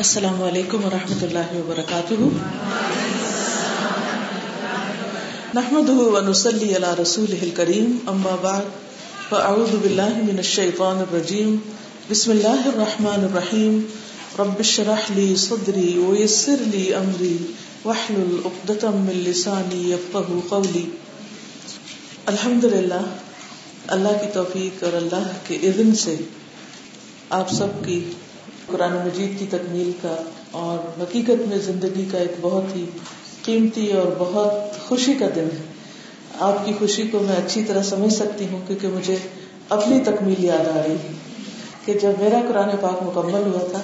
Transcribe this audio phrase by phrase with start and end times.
[0.00, 2.14] السلام علیکم و رحمۃ اللہ وبرکاتہ۔
[5.54, 8.62] نحمد ونسلی علی رسول کریم اما بعد،
[9.28, 11.56] فاعوذ باللہ من الشیطان الرجیم۔
[12.10, 13.80] بسم اللہ الرحمن الرحیم۔
[14.38, 17.36] رب اشرح لی صدری ویسر لی امری۔
[17.84, 20.90] واحلل عقدۃ من لسانی یفقهوا قولی۔
[22.26, 23.02] الحمد للہ
[23.86, 26.16] اللہ کی توفیق اور اللہ کے اذن سے
[27.30, 28.10] آپ سب کی
[28.70, 30.14] قرآن مجید کی تکمیل کا
[30.50, 32.84] اور حقیقت میں زندگی کا ایک بہت ہی
[33.42, 35.62] قیمتی اور بہت خوشی کا دن ہے۔
[36.40, 39.16] آپ کی خوشی کو میں اچھی طرح سمجھ سکتی ہوں کیونکہ مجھے
[39.68, 41.12] اپنی تکمیل یاد آ رہی ہے
[41.84, 43.80] کہ جب میرا قرآن پاک مکمل ہوا تھا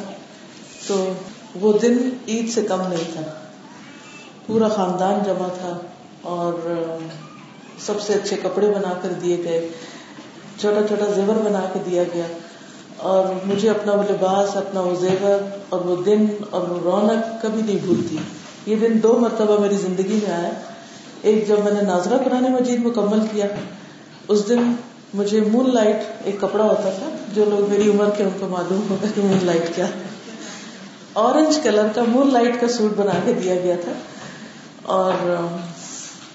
[0.86, 1.12] تو
[1.60, 1.98] وہ دن
[2.28, 3.22] عید سے کم نہیں تھا۔
[4.46, 5.78] پورا خاندان جمع تھا
[6.22, 6.52] اور
[7.86, 9.68] سب سے اچھے کپڑے بنا کر دیے گئے،
[10.60, 12.26] چھوٹا چھوٹا زیور بنا کے دیا گیا۔
[12.96, 17.62] اور مجھے اپنا وہ لباس، اپنا وہ زیور اور وہ دن اور وہ رونق کبھی
[17.62, 18.16] نہیں بھولتی۔
[18.66, 20.50] یہ دن دو مرتبہ میری زندگی میں آیا
[21.22, 23.46] ایک جب میں نے ناظرہ قرآن مجید مکمل کیا،
[24.28, 24.74] اس دن
[25.14, 28.80] مجھے مون لائٹ ایک کپڑا ہوتا تھا، جو لوگ میری عمر کے ان کو معلوم
[28.90, 29.86] ہوگا کہ مون لائٹ کیا۔
[31.12, 33.92] اورنج کلر کا مون لائٹ کا سوٹ بنا کے دیا گیا تھا۔
[34.82, 35.46] اور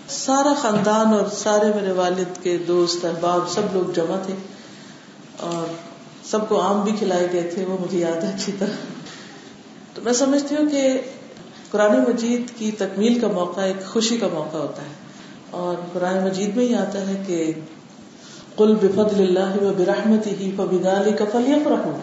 [0.09, 4.33] سارا خاندان اور سارے میرے والد کے دوست احباب سب لوگ جمع تھے۔
[5.37, 5.90] اور
[6.31, 8.75] سب کو آم بھی کھلائے گئے تھے، وہ مجھے یاد ہے اچھی طرح۔
[9.93, 11.01] تو میں سمجھتی ہوں کہ
[11.71, 14.93] قرآن مجید کی تکمیل کا موقع ایک خوشی کا موقع ہوتا ہے۔
[15.49, 17.51] اور قرآن مجید میں ہی آتا ہے کہ
[18.57, 21.99] کل بفد اللہ و برحمت ہی فبال کا فلیف رہو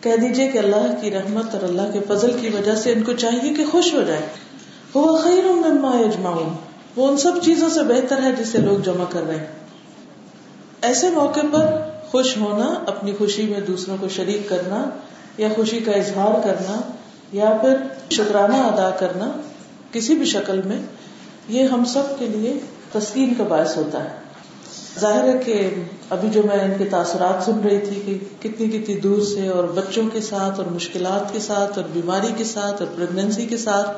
[0.00, 3.12] کہہ دیجیے کہ اللہ کی رحمت اور اللہ کے فضل کی وجہ سے ان کو
[3.12, 4.26] چاہیے کہ خوش ہو جائے۔
[4.94, 6.50] وہ خیر مما اجماؤں
[6.96, 9.46] وہ ان سب چیزوں سے بہتر ہے جسے لوگ جمع کر رہے ہیں۔
[10.82, 14.90] ایسے موقع پر خوش ہونا، اپنی خوشی میں دوسروں کو شریک کرنا،
[15.38, 16.80] یا خوشی کا اظہار کرنا،
[17.32, 17.76] یا پھر
[18.10, 19.32] شکرانہ ادا کرنا،
[19.92, 20.78] کسی بھی شکل میں،
[21.48, 22.58] یہ ہم سب کے لیے
[22.92, 24.08] تسکین کا باعث ہوتا ہے۔
[25.00, 25.74] ظاہر ہے کہ
[26.10, 29.64] ابھی جو میں ان کے تاثرات سن رہی تھی کہ کتنی کتنی دور سے اور
[29.64, 33.90] بچوں کے ساتھ اور مشکلات کے ساتھ اور بیماری کے ساتھ اور پریگنینسی کے ساتھ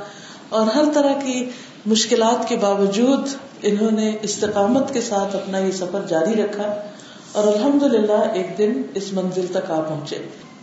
[0.49, 1.50] اور ہر طرح کی
[1.87, 3.28] مشکلات کے باوجود
[3.62, 6.75] انہوں نے استقامت کے ساتھ اپنا یہ سفر جاری رکھا۔
[7.34, 10.17] اور الحمد للہ ایک دن اس منزل تک آ پہنچے۔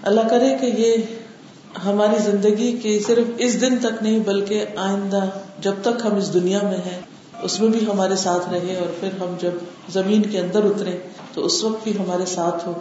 [0.04, 5.20] اللہ کرے کہ یہ ہماری زندگی کے صرف اس دن تک نہیں، بلکہ آئندہ
[5.60, 7.00] جب تک ہم اس دنیا میں ہیں،
[7.42, 9.58] اس میں بھی ہمارے ساتھ رہے اور پھر ہم جب
[9.94, 10.98] زمین کے اندر اترے
[11.34, 12.74] تو اس وقت بھی ہمارے ساتھ ہو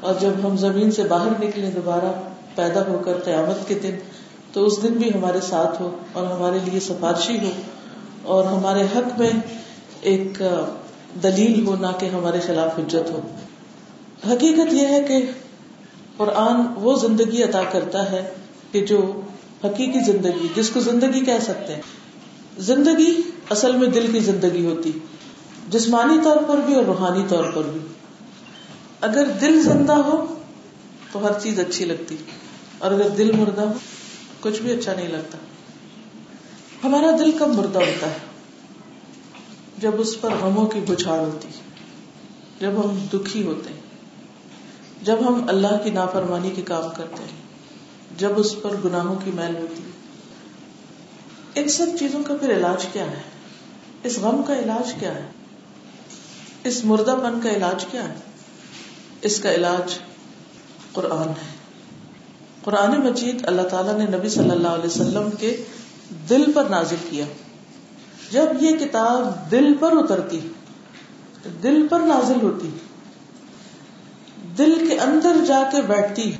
[0.00, 2.12] اور جب ہم زمین سے باہر نکلے دوبارہ
[2.54, 3.96] پیدا ہو کر قیامت کے دن،
[4.52, 7.50] تو اس دن بھی ہمارے ساتھ ہو اور ہمارے لیے سفارشی ہو
[8.22, 9.30] اور ہمارے حق میں
[10.00, 10.42] ایک
[11.22, 13.20] دلیل ہو نہ کہ ہمارے خلاف حجت ہو۔
[14.26, 15.16] حقیقت یہ ہے کہ
[16.16, 18.22] قرآن وہ زندگی عطا کرتا ہے
[18.72, 19.20] کہ جو
[19.64, 21.82] حقیقی زندگی، جس کو زندگی کہہ سکتے ہیں۔
[22.58, 23.20] زندگی
[23.50, 24.92] اصل میں دل کی زندگی ہوتی،
[25.68, 27.80] جسمانی طور پر بھی اور روحانی طور پر بھی۔
[29.00, 30.34] اگر دل زندہ ہو
[31.12, 32.16] تو ہر چیز اچھی لگتی،
[32.78, 33.72] اور اگر دل مردہ ہو،
[34.40, 35.38] کچھ بھی اچھا نہیں لگتا۔
[36.84, 38.31] ہمارا دل کب مردہ ہوتا ہے؟
[39.82, 41.48] جب اس پر غموں کی بچھاڑ ہوتی،
[42.60, 43.80] جب ہم دکھی ہوتے ہیں
[45.02, 47.42] جب ہم اللہ کی نافرمانی کے کام کرتے ہیں
[48.18, 49.82] جب اس پر گناہوں کی میل ہوتی۔
[51.54, 53.20] ان سب چیزوں کا پھر علاج کیا ہے؟
[54.02, 55.26] اس غم کا علاج کیا ہے؟
[56.64, 58.14] اس مردہ پن کا علاج کیا ہے؟
[59.22, 59.98] اس کا علاج
[60.92, 61.56] قرآن ہے۔
[62.64, 65.64] قرآن مجید اللہ تعالیٰ نے نبی صلی اللہ علیہ وسلم کے
[66.30, 67.24] دل پر نازل کیا۔
[68.32, 70.40] جب یہ کتاب دل پر اترتی،
[71.62, 72.70] دل پر نازل ہوتی،
[74.58, 76.32] دل کے اندر جا کے بیٹھتی،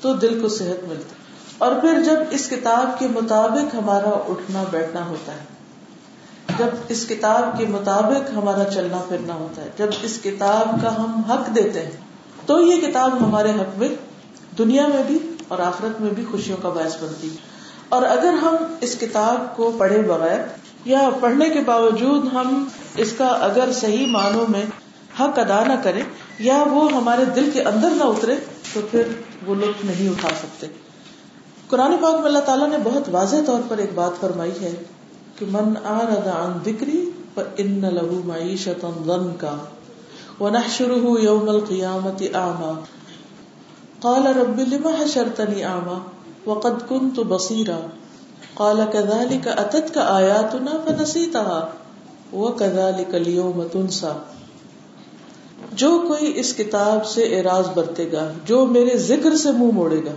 [0.00, 1.14] تو دل کو صحت ملتی۔
[1.58, 5.44] اور پھر جب اس کتاب کے مطابق ہمارا اٹھنا بیٹھنا ہوتا ہے،
[6.58, 11.20] جب اس کتاب کے مطابق ہمارا چلنا پھرنا ہوتا ہے، جب اس کتاب کا ہم
[11.30, 11.96] حق دیتے ہیں،
[12.46, 13.88] تو یہ کتاب ہمارے حق میں،
[14.58, 15.18] دنیا میں بھی
[15.48, 17.36] اور آخرت میں بھی خوشیوں کا باعث بنتی۔
[17.88, 20.38] اور اگر ہم اس کتاب کو پڑھے بغیر
[20.84, 22.64] یا پڑھنے کے باوجود ہم
[22.96, 24.64] اس کا اگر صحیح معنوں میں
[25.20, 26.02] حق ادا نہ کرے
[26.38, 28.36] یا وہ ہمارے دل کے اندر نہ اترے،
[28.74, 29.02] تو پھر
[29.46, 30.66] وہ لطف نہیں اٹھا سکتے۔
[31.68, 34.72] قرآن پاک میں اللہ تعالیٰ نے بہت واضح طور پر ایک بات فرمائی ہے
[35.38, 37.10] کہ من عن ذکری
[37.56, 38.86] ان لہو معیشت
[39.40, 39.56] کا
[40.40, 42.72] ونحشره يوم القيامة أعمى
[44.00, 45.96] قال رب لما حشرتني أعمى
[46.46, 47.78] وقد كنت بصيرا
[48.54, 51.66] کالا کدالی کا اتت کا آیا تو نہ فنسی تھا
[52.32, 54.12] وہ کدالی کلیو متنسا
[55.72, 60.10] جو کوئی اس کتاب سے اعراض برتے گا، جو میرے ذکر سے منہ موڑے گا۔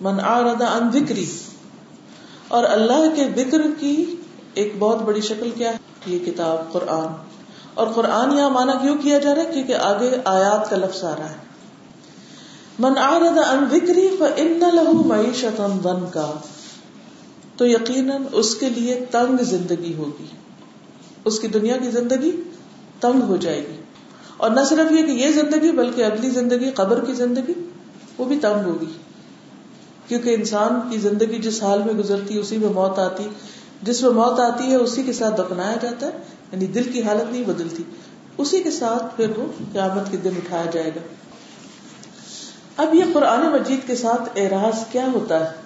[0.00, 1.26] من آرد ان ذکری۔
[2.48, 4.16] اور اللہ کے ذکر کی
[4.54, 5.76] ایک بہت بڑی شکل کیا ہے؟
[6.06, 7.06] یہ کتاب قرآن۔
[7.74, 11.16] اور قرآن یہاں مانا کیوں کیا جا رہا ہے؟ کیونکہ آگے آیات کا لفظ آ
[11.18, 11.36] رہا ہے۔
[12.78, 16.32] من آرد ان ذکری فإن له معیشتا ضنکا۔
[17.62, 20.24] تو یقیناً اس کے لیے تنگ زندگی ہوگی۔
[21.24, 22.42] اس کی دنیا کی زندگی
[23.00, 23.76] تنگ ہو جائے گی۔
[24.36, 27.52] اور نہ صرف یہ کہ یہ زندگی بلکہ اگلی زندگی، قبر کی زندگی،
[28.18, 28.92] وہ بھی تنگ ہوگی۔
[30.08, 33.28] کیونکہ انسان کی زندگی جس حال میں گزرتی اسی میں موت آتی۔
[33.82, 36.12] جس میں موت آتی ہے، اسی کے ساتھ دفنایا جاتا ہے۔
[36.52, 37.82] یعنی دل کی حالت نہیں بدلتی۔
[38.38, 41.00] اسی کے ساتھ پھر وہ قیامت کے دن اٹھایا جائے گا۔
[42.76, 45.61] اب یہ قرآن مجید کے ساتھ اعراض کیا ہوتا ہے؟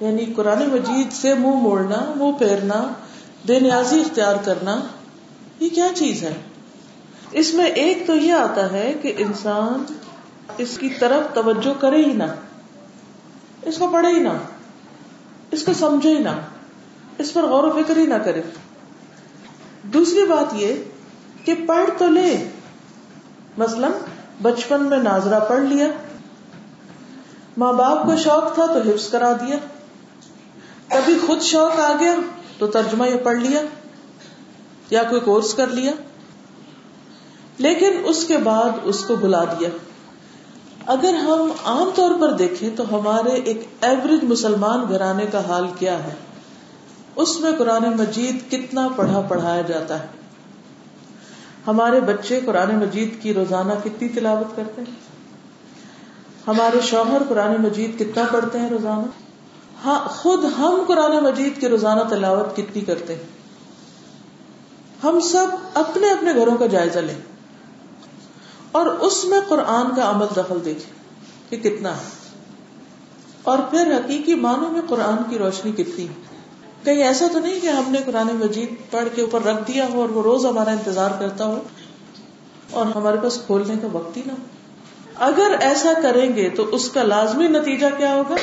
[0.00, 2.92] یعنی قرآن مجید سے منہ مو موڑنا، منہ پھیرنا،
[3.46, 4.80] بے نیازی اختیار کرنا،
[5.60, 6.34] یہ کیا چیز ہے؟
[7.32, 9.84] اس میں ایک تو یہ آتا ہے کہ انسان
[10.58, 12.22] اس کی طرف توجہ کرے ہی نہ۔
[13.62, 14.28] اس کو پڑھے ہی نہ۔
[15.50, 16.28] اس کو سمجھے ہی نہ۔
[17.18, 18.42] اس پر غور و فکر ہی نہ کرے۔
[19.82, 20.74] دوسری بات یہ
[21.44, 22.48] کہ پڑھ تو لے۔
[23.58, 23.88] مثلا
[24.42, 25.86] بچپن میں ناظرہ پڑھ لیا۔
[27.56, 29.56] ماں باپ کو شوق تھا تو حفظ کرا دیا۔
[30.90, 32.14] کبھی خود شوق آ گیا
[32.58, 33.60] تو ترجمہ یہ پڑھ لیا
[34.90, 35.92] یا کوئی کورس کر لیا۔
[37.58, 39.68] لیکن اس کے بعد اس کو بلا دیا۔
[40.86, 46.04] اگر ہم عام طور پر دیکھیں تو ہمارے ایک ایوریج مسلمان گھرانے کا حال کیا
[46.04, 46.14] ہے؟
[47.16, 50.06] اس میں قرآن مجید کتنا پڑھا پڑھایا جاتا ہے؟
[51.66, 54.94] ہمارے بچے قرآن مجید کی روزانہ کتنی تلاوت کرتے ہیں؟
[56.46, 59.29] ہمارے شوہر قرآن مجید کتنا پڑھتے ہیں روزانہ؟
[59.84, 63.22] ہاں خود ہم قرآن مجید کی روزانہ تلاوت کتنی کرتے ہیں؟
[65.04, 67.14] ہم سب اپنے اپنے گھروں کا جائزہ لیں۔
[68.72, 70.92] اور اس میں قرآن کا عمل دخل دیکھیں
[71.50, 72.02] کہ کتنا ہے۔
[73.42, 76.12] اور پھر حقیقی معنوں میں قرآن کی روشنی کتنی ہے۔
[76.84, 80.00] کہیں ایسا تو نہیں کہ ہم نے قرآن مجید پڑھ کے اوپر رکھ دیا ہو
[80.00, 81.58] اور وہ روز ہمارا انتظار کرتا ہو
[82.70, 84.46] اور ہمارے پاس کھولنے کا وقت ہی نہ ہو۔
[85.14, 88.34] اگر ایسا کریں گے تو اس کا لازمی نتیجہ کیا ہوگا؟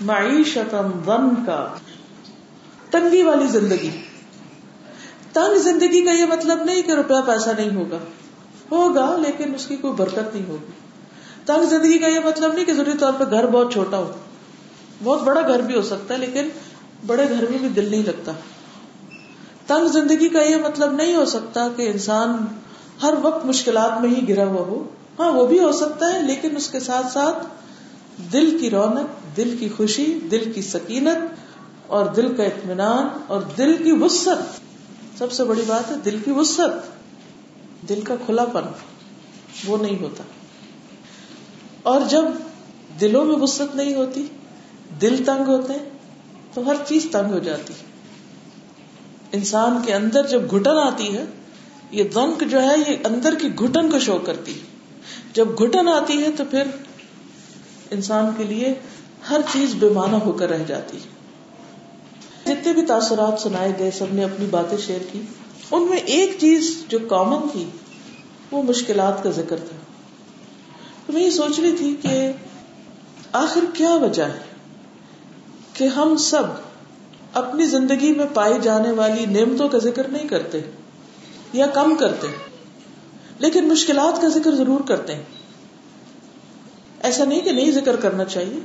[0.00, 0.74] معیشت
[1.06, 1.68] ون کا
[2.90, 3.90] تنگی والی زندگی۔
[5.32, 7.98] تنگ زندگی کا یہ مطلب نہیں کہ روپیہ پیسہ نہیں ہوگا۔
[8.72, 10.72] ہوگا، لیکن اس کی کوئی برکت نہیں ہوگی۔
[11.44, 14.12] تنگ زندگی کا یہ مطلب نہیں کہ ضروری طور پہ گھر بہت چھوٹا ہو۔
[15.04, 16.48] بہت بڑا گھر بھی ہو سکتا ہے، لیکن
[17.06, 18.32] بڑے گھر میں بھی دل نہیں لگتا۔
[19.66, 22.44] تنگ زندگی کا یہ مطلب نہیں ہو سکتا کہ انسان
[23.02, 26.56] ہر وقت مشکلات میں ہی گرا ہوا ہو۔ ہاں وہ بھی ہو سکتا ہے، لیکن
[26.56, 27.46] اس کے ساتھ ساتھ
[28.32, 31.34] دل کی رونق دل کی خوشی، دل کی سکینت
[31.86, 34.60] اور دل کا اطمینان اور دل کی وسط
[35.18, 36.88] سب سے بڑی بات ہے دل کی وسط
[37.88, 38.60] دل کا کھلا پن
[39.66, 40.24] وہ نہیں ہوتا۔
[41.82, 42.24] اور جب
[43.00, 44.26] دلوں میں وسط نہیں ہوتی،
[45.00, 45.72] دل تنگ ہوتے
[46.54, 47.74] تو ہر چیز تنگ ہو جاتی۔
[49.32, 51.24] انسان کے اندر جب گٹن آتی ہے،
[51.90, 54.54] یہ دنک جو ہے، یہ اندر کی گٹن کو شو کرتی
[55.32, 56.62] جب گٹن آتی ہے، تو پھر
[57.90, 58.74] انسان کے لیے
[59.30, 61.18] ہر چیز بے معنی ہو کر رہ جاتی ہے۔
[62.44, 65.22] جتنے بھی تاثرات سنائے گئے، سب نے اپنی باتیں شیئر کی،
[65.70, 67.64] ان میں ایک چیز جو کامن تھی،
[68.50, 69.76] وہ مشکلات کا ذکر تھا۔
[71.06, 72.32] تو میں یہ سوچ رہی تھی کہ
[73.32, 74.42] آخر کیا وجہ ہے
[75.72, 76.42] کہ ہم سب
[77.32, 80.60] اپنی زندگی میں پائی جانے والی نعمتوں کا ذکر نہیں کرتے
[81.52, 82.26] یا کم کرتے،
[83.38, 85.22] لیکن مشکلات کا ذکر ضرور کرتے۔ ہیں
[87.02, 88.60] ایسا نہیں کہ نہیں ذکر کرنا چاہیے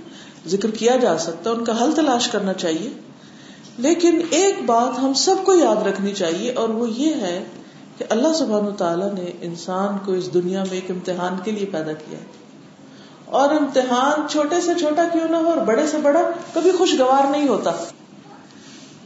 [0.47, 2.89] ذکر کیا جا سکتا ان کا حل تلاش کرنا چاہیے۔
[3.77, 7.43] لیکن ایک بات ہم سب کو یاد رکھنی چاہیے، اور وہ یہ ہے
[7.97, 11.93] کہ اللہ سبحان تعالیٰ نے انسان کو اس دنیا میں ایک امتحان کے لیے پیدا
[11.93, 12.25] کیا ہے۔
[13.25, 16.21] اور امتحان چھوٹے سے چھوٹا کیوں نہ ہو اور بڑے سے بڑا
[16.53, 17.71] کبھی خوشگوار نہیں ہوتا۔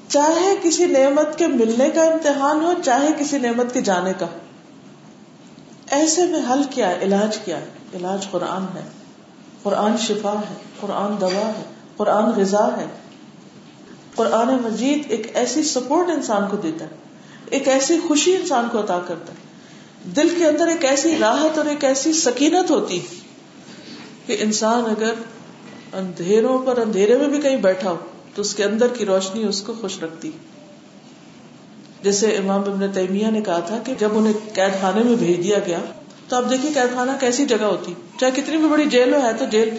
[0.08, 4.26] چاہے کسی نعمت کے ملنے کا امتحان ہو، چاہے کسی نعمت کے جانے کا۔
[5.90, 8.97] ایسے میں حل کیا ہے، علاج کیا ہے۔ علاج قرآن ہے۔
[9.68, 11.64] قرآن شفا ہے، قرآن دوا ہے،
[11.98, 12.86] قرآن غذا ہے۔
[14.16, 16.90] قرآن مجید ایک ایسی سپورٹ انسان کو دیتا ہے،
[17.50, 19.46] ایک ایسی خوشی انسان کو عطا کرتا ہے۔
[20.16, 23.00] دل کے اندر ایک ایسی راحت اور ایک ایسی سکینت ہوتی
[24.26, 25.14] کہ انسان اگر
[25.94, 27.98] اندھیروں پر، اندھیرے میں بھی کہیں بیٹھا ہو،
[28.36, 30.32] تو اس کے اندر کی روشنی اس کو خوش رکھتی
[32.04, 35.60] جیسے امام ابن تیمیہ نے کہا تھا کہ جب انہیں قید خانے میں بھیج دیا
[35.68, 35.80] گیا،
[36.28, 39.34] تو آپ دیکھیے قید خانہ کیسی جگہ ہوتی۔ چاہے کتنی بھی بڑی جیل ہو، ہے
[39.34, 39.70] تو جیل۔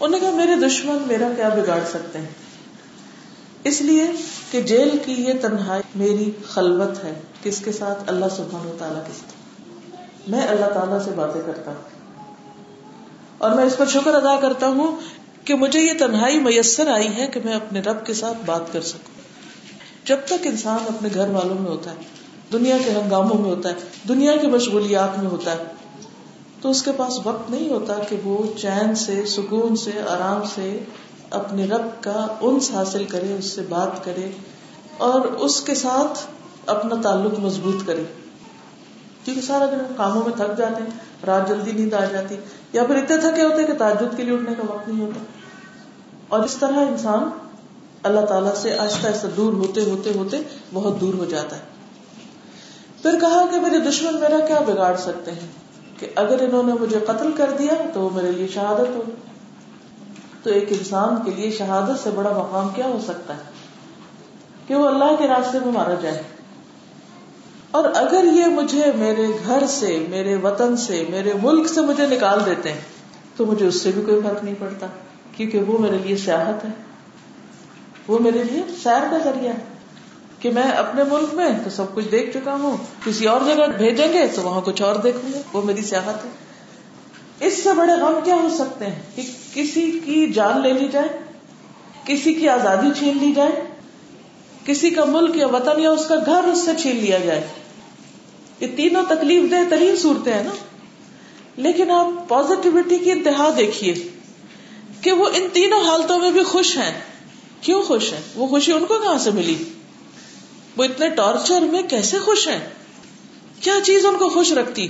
[0.00, 2.28] انہوں نے کہا، میرے دشمن میرا کیا بگاڑ سکتے ہیں؟
[3.64, 4.06] اس لیے
[4.50, 9.06] کہ جیل کی یہ تنہائی میری خلوت ہے۔ کس کے ساتھ؟ اللہ سبحان و تعالیٰ
[9.06, 9.32] کے ساتھ۔
[10.30, 11.82] میں اللہ تعالیٰ سے باتیں کرتا ہوں۔
[13.38, 14.96] اور میں اس پر شکر ادا کرتا ہوں
[15.44, 18.80] کہ مجھے یہ تنہائی میسر آئی ہے کہ میں اپنے رب کے ساتھ بات کر
[18.80, 19.22] سکوں۔
[20.06, 21.96] جب تک انسان اپنے گھر والوں میں ہوتا ہے،
[22.52, 23.74] دنیا کے ہنگاموں میں ہوتا ہے،
[24.08, 25.79] دنیا کی مشغولیات میں ہوتا ہے
[26.60, 30.84] تو اس کے پاس وقت نہیں ہوتا کہ وہ چین سے، سکون سے، آرام سے
[31.30, 34.30] اپنے رب کا انس حاصل کرے، اس سے بات کرے
[34.98, 36.18] اور اس کے ساتھ
[36.66, 38.02] اپنا تعلق مضبوط کرے۔
[39.24, 40.90] کیونکہ سارا دن کاموں میں تھک جاتے ہیں،
[41.26, 42.36] رات جلدی نیند آ جاتی،
[42.72, 45.24] یا پھر اتنے تھکے ہوتے کہ تعجد کے لیے اٹھنے کا وقت نہیں ہوتا۔
[46.28, 47.30] اور اس طرح انسان
[48.02, 50.36] اللہ تعالیٰ سے آہستہ آہستہ دور ہوتے ہوتے ہوتے
[50.72, 51.62] بہت دور ہو جاتا ہے۔
[53.02, 55.59] پھر کہا کہ میرے دشمن میرا کیا بگاڑ سکتے ہیں؟
[56.00, 59.02] کہ اگر انہوں نے مجھے قتل کر دیا تو وہ میرے لیے شہادت ہو۔
[60.42, 63.42] تو ایک انسان کے لیے شہادت سے بڑا مقام کیا ہو سکتا ہے؟
[64.66, 66.22] کہ وہ اللہ کے راستے میں مارا جائے۔
[67.70, 72.46] اور اگر یہ مجھے میرے گھر سے، میرے وطن سے، میرے ملک سے مجھے نکال
[72.46, 72.80] دیتے ہیں
[73.36, 74.86] تو مجھے اس سے بھی کوئی فرق نہیں پڑتا،
[75.36, 76.70] کیونکہ وہ میرے لیے سیاحت ہے۔
[78.08, 79.69] وہ میرے لیے سیر کا ذریعہ ہے۔
[80.40, 84.12] کہ میں اپنے ملک میں تو سب کچھ دیکھ چکا ہوں، کسی اور جگہ بھیجیں
[84.12, 86.30] گے تو وہاں کچھ اور دیکھوں گے، وہ میری سیاحت ہے۔
[87.46, 89.22] اس سے بڑے غم کیا ہو سکتے ہیں کہ
[89.54, 91.08] کسی کی جان لے لی جائے،
[92.04, 93.50] کسی کی آزادی چھین لی جائے،
[94.66, 97.48] کسی کا ملک یا وطن یا اس کا گھر اس سے چھین لیا جائے۔
[98.60, 100.50] یہ تینوں تکلیف دہ ترین صورتیں ہیں نا۔
[101.56, 103.94] لیکن آپ پازیٹیوٹی کی انتہا دیکھیے
[105.00, 107.00] کہ وہ ان تینوں حالتوں میں بھی خوش ہیں۔
[107.60, 109.64] کیوں خوش ہیں؟ وہ خوشی ان کو کہاں سے ملی؟
[110.80, 112.70] وہ اتنے ٹارچر میں کیسے خوش ہیں؟
[113.60, 114.88] کیا چیز ان کو خوش رکھتی؟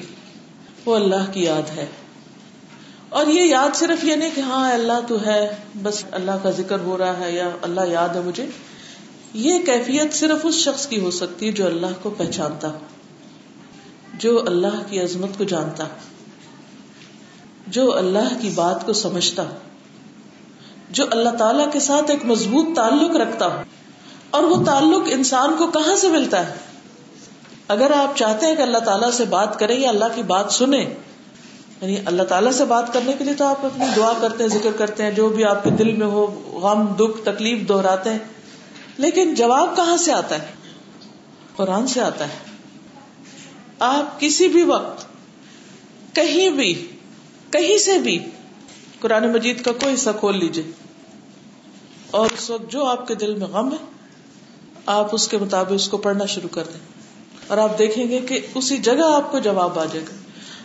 [0.86, 1.86] وہ اللہ کی یاد ہے۔
[3.08, 6.80] اور یہ یاد صرف یہ نہیں کہ ہاں اللہ تو ہے، بس اللہ کا ذکر
[6.80, 8.46] ہو رہا ہے یا اللہ یاد ہے مجھے۔
[9.34, 12.72] یہ کیفیت صرف اس شخص کی ہو سکتی ہے جو اللہ کو پہچانتا،
[14.14, 15.84] جو اللہ کی عظمت کو جانتا،
[17.66, 19.44] جو اللہ کی بات کو سمجھتا،
[20.90, 23.79] جو اللہ تعالی کے ساتھ ایک مضبوط تعلق رکھتا۔ ہو
[24.30, 26.54] اور وہ تعلق انسان کو کہاں سے ملتا ہے؟
[27.68, 30.90] اگر آپ چاہتے ہیں کہ اللہ تعالیٰ سے بات کریں یا اللہ کی بات سنیں
[31.80, 34.70] یعنی اللہ تعالیٰ سے بات کرنے کے لیے تو آپ اپنی دعا کرتے ہیں، ذکر
[34.72, 36.26] کرتے ہیں، جو بھی آپ کے دل میں ہو،
[36.62, 38.18] غم، دکھ، تکلیف دہراتے ہیں۔
[38.96, 40.46] لیکن جواب کہاں سے آتا ہے؟
[41.56, 42.38] قرآن سے آتا ہے۔
[43.78, 45.06] آپ کسی بھی وقت،
[46.14, 46.90] کہیں بھی،
[47.50, 48.18] کہیں سے بھی
[49.00, 50.64] قرآن مجید کا کوئی حصہ کھول لیجیے
[52.10, 53.99] اور اس وقت جو آپ کے دل میں غم ہے
[54.90, 56.80] آپ اس کے مطابق اس کو پڑھنا شروع کر دیں۔
[57.46, 60.14] اور آپ دیکھیں گے کہ اسی جگہ آپ کو جواب آ جائے گا۔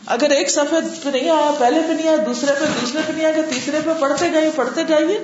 [0.05, 3.25] اگر ایک سفید پہ نہیں آیا، پہلے پہ نہیں آیا، دوسرے پہ دوسرے پہ نہیں
[3.25, 5.23] آیا، تیسرے پہ پڑھتے جائیے پڑھتے جائیے۔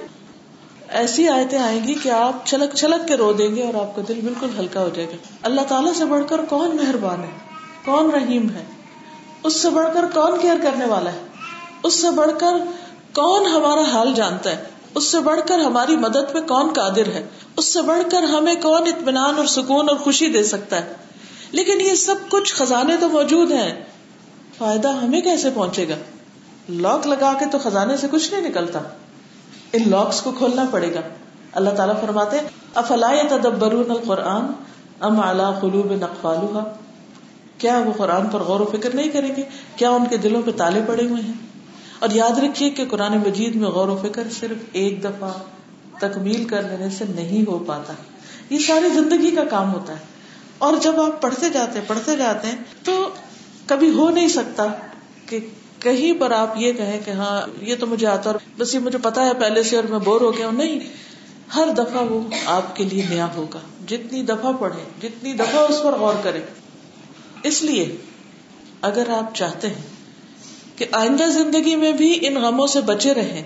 [0.89, 4.01] ایسی آیتیں آئیں گی کہ آپ چھلک چھلک کے رو دیں گے اور آپ کا
[4.07, 7.37] دل بالکل ہلکا ہو جائے گا۔ اللہ تعالیٰ سے بڑھ کر کون مہربان ہے؟
[7.85, 8.63] کون رحیم ہے؟
[9.43, 11.21] اس سے بڑھ کر کون کیئر کرنے والا ہے؟
[11.83, 12.53] اس سے بڑھ کر
[13.13, 14.63] کون ہمارا حال جانتا ہے؟
[14.95, 18.55] اس سے بڑھ کر ہماری مدد پہ کون قادر ہے؟ اس سے بڑھ کر ہمیں
[18.55, 20.93] کون اطمینان اور سکون اور خوشی دے سکتا ہے؟
[21.51, 23.83] لیکن یہ سب کچھ خزانے تو موجود ہیں۔
[24.57, 25.95] فائدہ ہمیں کیسے پہنچے گا؟
[26.69, 28.79] لاک لگا کے تو خزانے سے کچھ نہیں نکلتا۔
[29.73, 30.99] ان لاکس کو کھولنا پڑے گا۔
[31.53, 32.37] اللہ تعالیٰ فرماتے
[32.75, 34.45] افلا تدبرون القرآن
[34.99, 36.63] ام اعلی قلوب نقفالها؟
[37.57, 39.43] کیا وہ قرآن پر غور و فکر نہیں کریں گے؟
[39.75, 41.50] کیا ان کے دلوں پہ تالے پڑے ہوئے ہیں؟
[42.01, 45.31] اور یاد رکھیے کہ قرآن مجید میں غور و فکر صرف ایک دفعہ
[45.99, 47.93] تکمیل کر لینے سے نہیں ہو پاتا۔
[48.49, 49.99] یہ ساری زندگی کا کام ہوتا ہے۔
[50.57, 53.09] اور جب آپ پڑھتے جاتے ہیں، پڑھتے جاتے ہیں، تو
[53.65, 54.67] کبھی ہو نہیں سکتا
[55.25, 55.39] کہ
[55.79, 58.97] کہیں پر آپ یہ کہیں کہ ہاں یہ تو مجھے آتا اور بس یہ مجھے
[58.97, 60.79] پتا ہے، پہلے سے اور میں بور ہو گیا ہوں۔ نہیں،
[61.55, 65.91] ہر دفعہ وہ آپ کے لیے نیا ہوگا۔ جتنی دفعہ پڑھے جتنی دفعہ اس پر
[65.91, 66.41] غور کرے
[67.43, 67.97] اس لیے
[68.81, 70.00] اگر آپ چاہتے ہیں
[70.81, 73.43] کہ آئندہ زندگی میں بھی ان غموں سے بچے رہے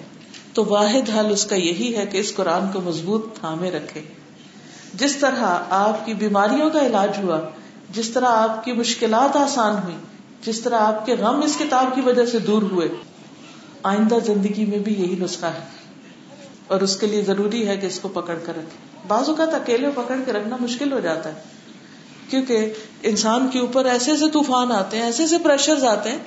[0.54, 4.02] تو واحد حل اس کا یہی ہے کہ اس قرآن کو مضبوط تھامے رکھے۔
[4.94, 7.40] جس طرح آپ کی بیماریوں کا علاج ہوا،
[7.90, 9.96] جس طرح آپ کی مشکلات آسان ہوئی
[10.42, 12.88] جس طرح آپ کے غم اس کتاب کی وجہ سے دور ہوئے،
[13.84, 15.66] آئندہ زندگی میں بھی یہی نسخہ ہے۔
[16.68, 19.88] اور اس کے لیے ضروری ہے کہ اس کو پکڑ کر رکھے بعض اوقات اکیلے
[19.96, 21.42] پکڑ کے رکھنا مشکل ہو جاتا ہے،
[22.30, 22.74] کیونکہ
[23.04, 26.18] انسان کے اوپر ایسے ایسے طوفان آتے ہیں، ایسے ایسے پریشر آتے ہیں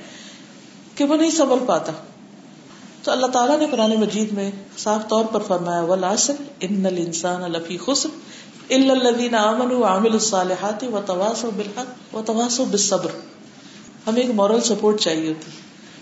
[0.99, 1.93] کہ وہ نہیں سنبھل پاتا۔
[3.03, 7.79] تو اللہ تعالیٰ نے قرآن مجید میں صاف طور پر فرمایا ولاسر ان الانسان لفی
[7.85, 8.09] خسر
[8.71, 13.11] الا الذين امنوا وعملوا الصالحات وتواصوا بالحق وتواصوا بالصبر۔
[14.07, 15.51] ہمیں ایک مورل سپورٹ چاہیے ہوتی،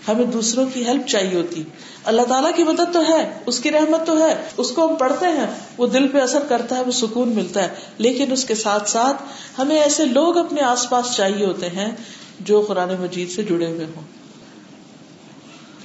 [0.07, 1.63] ہمیں دوسروں کی ہیلپ چاہیے ہوتی۔
[2.03, 5.25] اللہ تعالیٰ کی مدد تو ہے، اس کی رحمت تو ہے، اس کو ہم پڑھتے
[5.25, 8.89] ہیں، وہ دل پہ اثر کرتا ہے، وہ سکون ملتا ہے۔ لیکن اس کے ساتھ
[8.89, 9.23] ساتھ
[9.57, 11.91] ہمیں ایسے لوگ اپنے آس پاس چاہیے ہوتے ہیں
[12.39, 14.26] جو قرآن مجید سے جڑے ہوئے ہوں۔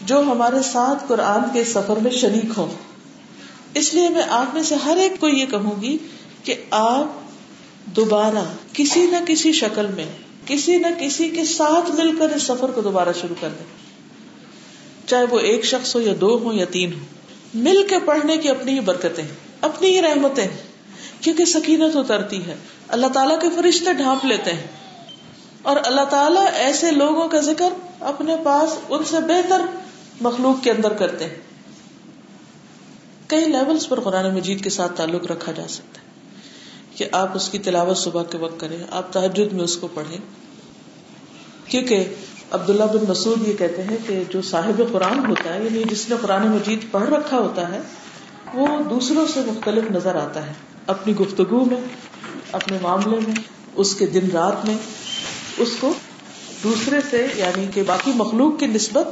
[0.06, 2.66] جو ہمارے ساتھ قرآن کے سفر میں شریک ہوں۔
[3.74, 5.98] اس لیے میں آپ میں سے ہر ایک کو یہ کہوں گی
[6.44, 7.06] کہ آپ
[7.86, 10.06] دوبارہ کسی نہ کسی شکل میں،
[10.46, 13.66] کسی نہ کسی کے ساتھ مل کر اس سفر کو دوبارہ شروع کر دیں۔
[15.08, 16.98] چاہے وہ ایک شخص ہو یا دو ہو یا تین ہو
[17.54, 19.24] مل کے پڑھنے کی اپنی ہی برکتیں،
[19.60, 20.48] اپنی ہی رحمتیں۔
[21.20, 22.54] کیونکہ سکینت اترتی ہے۔
[22.88, 24.66] اللہ تعالیٰ کے فرشتے ڈھانپ لیتے ہیں۔
[25.62, 27.68] اور اللہ تعالیٰ ایسے لوگوں کا ذکر
[28.00, 29.60] اپنے پاس ان سے بہتر
[30.22, 31.36] مخلوق کے اندر کرتے ہیں۔
[33.26, 36.06] کئی لیولز پر قرآن مجید کے ساتھ تعلق رکھا جا سکتا ہے
[36.96, 40.18] کہ آپ اس کی تلاوت صبح کے وقت کریں، آپ تحجد میں اس کو پڑھیں۔
[41.66, 42.14] کیونکہ
[42.50, 46.16] عبداللہ بن مسعود یہ کہتے ہیں کہ جو صاحب قرآن ہوتا ہے یعنی جس نے
[46.20, 47.80] قرآن مجید پڑھ رکھا ہوتا ہے،
[48.54, 50.52] وہ دوسروں سے مختلف نظر آتا ہے۔
[50.86, 51.80] اپنی گفتگو میں،
[52.52, 53.34] اپنے معاملے میں،
[53.74, 54.76] اس کے دن رات میں،
[55.56, 55.92] اس کو
[56.62, 59.06] دوسرے سے یعنی کہ باقی مخلوق کی نسبت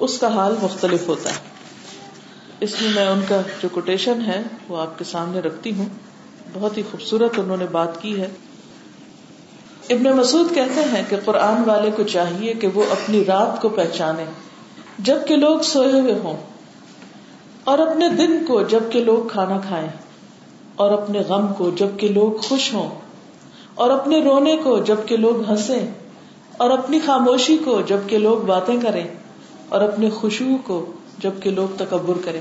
[0.00, 1.34] اس کا حال مختلف ہوتا ہے۔
[2.60, 5.86] اس لیے میں ان کا جو کوٹیشن ہے وہ آپ کے سامنے رکھتی ہوں۔
[6.52, 8.28] بہت ہی خوبصورت انہوں نے بات کی ہے۔
[9.90, 14.24] ابن مسعود کہتے ہیں کہ قرآن والے کو چاہیے کہ وہ اپنی رات کو پہچانے۔
[14.98, 16.36] جبکہ لوگ سوئے ہوئے ہوں۔
[17.64, 19.88] اور اپنے دن کو جبکہ لوگ کھانا کھائیں۔
[20.76, 22.90] اور اپنے غم کو جبکہ لوگ خوش ہوں۔
[23.74, 25.94] اور اپنے رونے کو جبکہ لوگ ہنسیں۔
[26.56, 29.08] اور اپنی خاموشی کو جبکہ لوگ باتیں کریں۔
[29.70, 32.40] اور اپنے خوشبو کو جبکہ لوگ تکبر کریں۔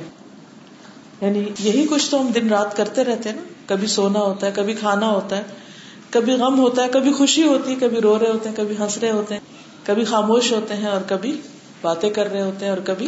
[1.21, 4.51] یعنی یہی کچھ تو ہم دن رات کرتے رہتے ہیں نا۔ کبھی سونا ہوتا ہے،
[4.55, 5.43] کبھی کھانا ہوتا ہے۔
[6.09, 8.97] کبھی غم ہوتا ہے، کبھی خوشی ہوتی ہے، کبھی رو رہے ہوتے ہیں، کبھی ہنس
[8.97, 9.41] رہے ہوتے ہیں۔
[9.83, 11.41] کبھی خاموش ہوتے ہیں اور کبھی
[11.81, 13.07] باتیں کر رہے ہوتے ہیں اور کبھی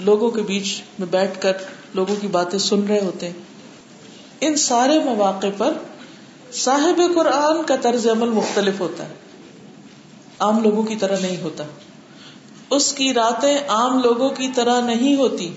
[0.00, 1.52] لوگوں کے بیچ میں بیٹھ کر
[1.94, 3.34] لوگوں کی باتیں سن رہے ہوتے ہیں۔
[4.40, 5.72] ان سارے مواقع پر
[6.52, 9.14] صاحب قرآن کا طرز عمل مختلف ہوتا ہے۔
[10.38, 11.64] عام لوگوں کی طرح نہیں ہوتا۔
[12.70, 15.54] اس کی راتیں عام لوگوں کی طرح نہیں ہوتی۔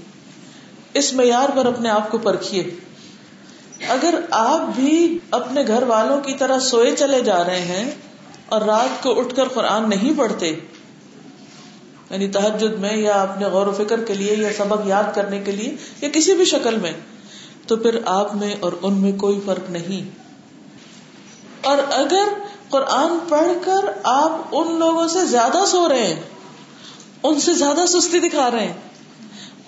[0.93, 2.63] اس معیار پر اپنے آپ کو پرکھیے۔
[3.87, 7.91] اگر آپ بھی اپنے گھر والوں کی طرح سوئے چلے جا رہے ہیں
[8.49, 10.47] اور رات کو اٹھ کر قرآن نہیں پڑھتے
[12.09, 15.51] یعنی تحجد میں یا اپنے غور و فکر کے لیے یا سبق یاد کرنے کے
[15.51, 16.91] لیے یا کسی بھی شکل میں،
[17.67, 20.17] تو پھر آپ میں اور ان میں کوئی فرق نہیں۔
[21.61, 22.27] اور اگر
[22.69, 26.23] قرآن پڑھ کر آپ ان لوگوں سے زیادہ سو رہے ہیں
[27.23, 28.73] ان سے زیادہ سستی دکھا رہے ہیں۔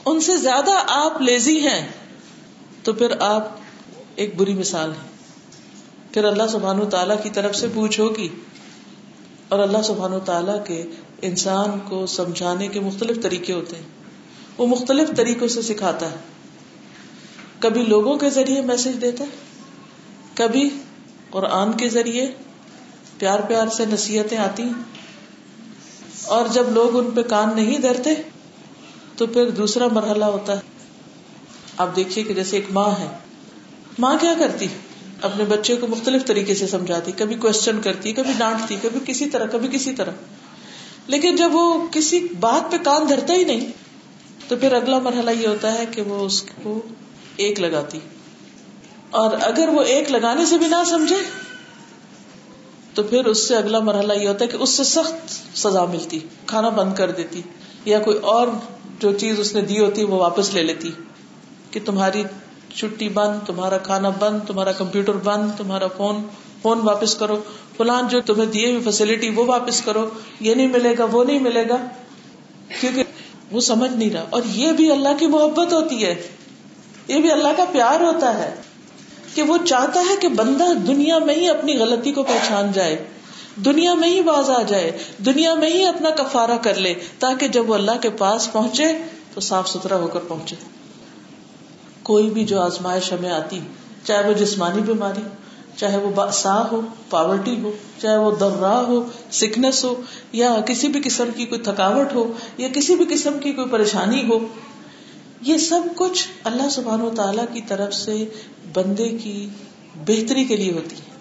[0.05, 1.91] ان سے زیادہ آپ لیزی ہیں۔
[2.83, 3.47] تو پھر آپ
[4.15, 5.15] ایک بری مثال ہے
[6.11, 8.29] پھر اللہ سبحان تعالیٰ کی طرف سے پوچھ ہوگی
[9.49, 10.83] اور اللہ سبحان تعالیٰ کے
[11.21, 13.83] انسان کو سمجھانے کے مختلف طریقے ہوتے ہیں۔
[14.57, 16.15] وہ مختلف طریقوں سے سکھاتا ہے۔
[17.59, 19.29] کبھی لوگوں کے ذریعے میسج دیتا ہے۔
[20.33, 20.69] کبھی
[21.29, 22.31] قرآن کے ذریعے
[23.17, 24.94] پیار پیار سے نصیحتیں آتی ہیں۔
[26.25, 28.13] اور جب لوگ ان پہ کان نہیں دھرتے
[29.17, 30.61] تو پھر دوسرا مرحلہ ہوتا ہے۔
[31.77, 33.07] آپ دیکھیے کہ جیسے ایک ماں ہے۔
[33.99, 34.67] ماں کیا کرتی؟
[35.21, 39.45] اپنے بچے کو مختلف طریقے سے سمجھاتی، کبھی کوشچن کرتی، کبھی ڈانٹتی، کبھی کسی طرح،
[39.45, 40.11] کبھی کسی طرح۔
[41.07, 43.71] لیکن جب وہ کسی بات پہ کان دھرتا ہی نہیں،
[44.47, 46.81] تو پھر اگلا مرحلہ یہ ہوتا ہے کہ وہ اس کو
[47.35, 47.99] ایک لگاتی۔
[49.09, 51.44] اور اگر وہ ایک لگانے سے بھی نہ سمجھے
[52.95, 56.19] تو پھر اس سے اگلا مرحلہ یہ ہوتا ہے کہ اس سے سخت سزا ملتی،
[56.45, 57.41] کھانا بند کر دیتی،
[57.85, 58.47] یا کوئی اور
[58.99, 60.91] جو چیز اس نے دی ہوتی وہ واپس لے لیتی
[61.71, 62.23] کہ تمہاری
[62.75, 66.23] چھٹی بند، تمہارا کھانا بند، تمہارا کمپیوٹر بند، تمہارا فون
[66.61, 67.41] فون واپس کرو،
[67.77, 71.39] فلان جو تمہیں دیے ہوئی فیسلٹی وہ واپس کرو، یہ نہیں ملے گا، وہ نہیں
[71.39, 71.77] ملے گا،
[72.81, 73.03] کیونکہ
[73.51, 76.27] وہ سمجھ نہیں رہا۔ اور یہ بھی اللہ کی محبت ہوتی ہے،
[77.07, 78.55] یہ بھی اللہ کا پیار ہوتا ہے۔
[79.35, 83.05] کہ وہ چاہتا ہے کہ بندہ دنیا میں ہی اپنی غلطی کو پہچان جائے،
[83.65, 84.91] دنیا میں ہی باز آ جائے،
[85.25, 88.83] دنیا میں ہی اپنا کفارہ کر لے، تاکہ جب وہ اللہ کے پاس پہنچے
[89.33, 90.55] تو صاف ستھرا ہو کر پہنچے۔
[92.03, 93.59] کوئی بھی جو آزمائش ہمیں آتی،
[94.03, 95.21] چاہے وہ جسمانی بیماری،
[95.77, 97.71] چاہے وہ سا ہو، پاورٹی ہو،
[98.01, 102.67] چاہے وہ درا ہو، سکنس ہو، یا کسی بھی قسم کی کوئی تھکاوٹ ہو، یا
[102.73, 104.39] کسی بھی قسم کی کوئی پریشانی ہو
[105.45, 108.25] یہ سب کچھ اللہ سبحان و تعالی کی طرف سے
[108.73, 109.49] بندے کی
[109.95, 111.15] بہتری کے لیے ہوتی ہے۔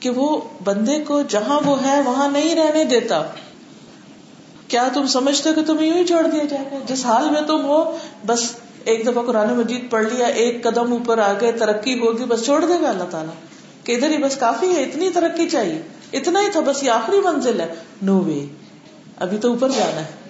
[0.00, 3.22] کہ وہ بندے کو جہاں وہ ہے، وہاں نہیں رہنے دیتا۔
[4.68, 7.64] کیا تم سمجھتے کہ تمہیں یوں ہی چھوڑ دیا جائے گا؟ جس حال میں تم
[7.64, 8.50] ہو، بس
[8.84, 12.74] ایک دفعہ قرآن مجید پڑھ لیا، ایک قدم اوپر آگے ترقی ہوگی، بس چھوڑ دے
[12.80, 13.34] گا اللہ تعالیٰ۔
[13.84, 15.82] کہ ادھر ہی بس کافی ہے، اتنی ترقی چاہیے۔
[16.12, 18.46] اتنا ہی تھا، بس یہ آخری منزل ہے۔ نو وے
[19.16, 20.21] ابھی تو اوپر جانا ہے۔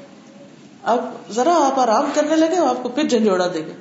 [0.84, 3.72] اب ذرا آپ آرام کرنے لگے آپ کو پھر جھنجھوڑا دے گا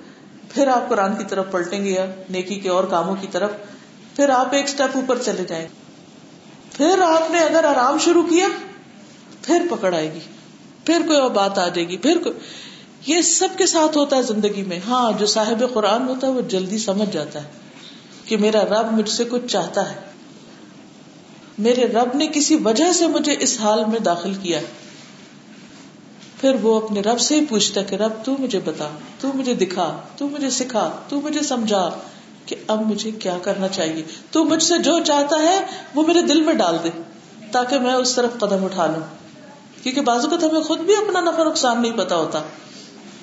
[0.50, 3.50] پھر آپ قرآن کی طرف پلٹیں گے یا نیکی کے اور کاموں کی طرف۔
[4.16, 5.68] پھر آپ ایک اسٹیپ اوپر چلے جائیں
[6.72, 8.48] پھر آپ نے اگر آرام شروع کیا،
[9.42, 10.20] پھر پکڑ آئے گی۔
[10.86, 12.36] پھر کوئی اور بات آ جائے گی۔ پھر کوئی
[13.08, 16.42] یہ سب کے ساتھ ہوتا ہے زندگی میں۔ ہاں جو صاحب قرآن ہوتا ہے، وہ
[16.42, 17.50] جلدی سمجھ جاتا ہے
[18.26, 19.96] کہ میرا رب مجھ سے کچھ چاہتا ہے۔
[21.58, 24.60] میرے رب نے کسی وجہ سے مجھے اس حال میں داخل کیا
[26.41, 29.97] پھر وہ اپنے رب سے ہی پوچھتا کہ رب تو مجھے بتا، تو مجھے دکھا،
[30.17, 31.89] تو مجھے سکھا، تو مجھے سمجھا
[32.45, 36.41] کہ اب مجھے کیا کرنا چاہیے۔ تو مجھ سے جو چاہتا ہے وہ میرے دل
[36.41, 36.89] میں ڈال دے
[37.51, 39.01] تاکہ میں اس طرف قدم اٹھا لوں۔
[39.84, 42.41] کیونکہ بازو کا ہمیں خود بھی اپنا نفع نقصان نہیں پتا ہوتا۔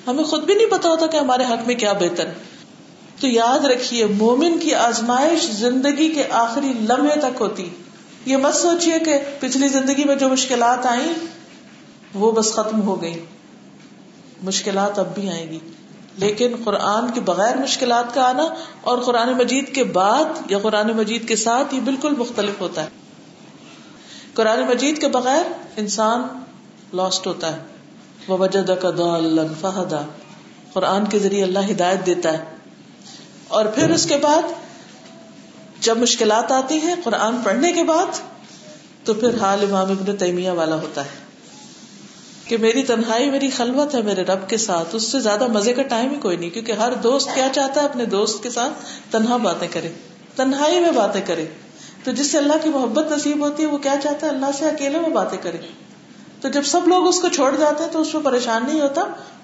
[0.07, 2.33] ہمیں خود بھی نہیں پتا ہوتا کہ ہمارے حق میں کیا بہتر۔ ہے
[3.21, 7.69] تو یاد رکھیے، مومن کی آزمائش زندگی کے آخری لمحے تک ہوتی۔
[8.25, 11.38] یہ مت سوچیے کہ پچھلی زندگی میں جو مشکلات آئیں
[12.13, 13.25] وہ بس ختم ہو گئی۔
[14.43, 15.59] مشکلات اب بھی آئیں گی۔
[16.17, 18.43] لیکن قرآن کے بغیر مشکلات کا آنا
[18.81, 22.89] اور قرآن مجید کے بعد یا قرآن مجید کے ساتھ یہ بالکل مختلف ہوتا ہے۔
[24.33, 25.43] قرآن مجید کے بغیر
[25.77, 26.23] انسان
[26.93, 27.61] لاسٹ ہوتا ہے۔
[28.27, 28.91] وہ وجد کا
[29.61, 30.01] فہدا
[30.73, 32.43] قرآن کے ذریعے اللہ ہدایت دیتا ہے۔
[33.47, 34.41] اور پھر اس کے بعد
[35.79, 38.05] جب مشکلات آتی ہیں قرآن پڑھنے کے بعد
[39.03, 41.28] تو پھر حال امام ابن تیمیہ والا ہوتا ہے۔
[42.49, 45.81] کہ میری تنہائی میری خلوت ہے میرے رب کے ساتھ، اس سے زیادہ مزے کا
[45.81, 48.73] ٹائم ہی کوئی نہیں، کیونکہ ہر دوست کیا چاہتا ہے؟ اپنے دوست کے ساتھ
[49.11, 49.89] تنہا باتیں کرے،
[50.35, 51.45] تنہائی میں باتیں کرے۔
[52.03, 54.65] تو جس سے اللہ کی محبت نصیب ہوتی ہے، وہ کیا چاہتا ہے؟ اللہ سے
[54.65, 55.57] اکیلے میں باتیں کرے۔
[56.41, 59.01] تو جب سب لوگ اس کو چھوڑ جاتے ہیں تو اس میں پریشان نہیں ہوتا،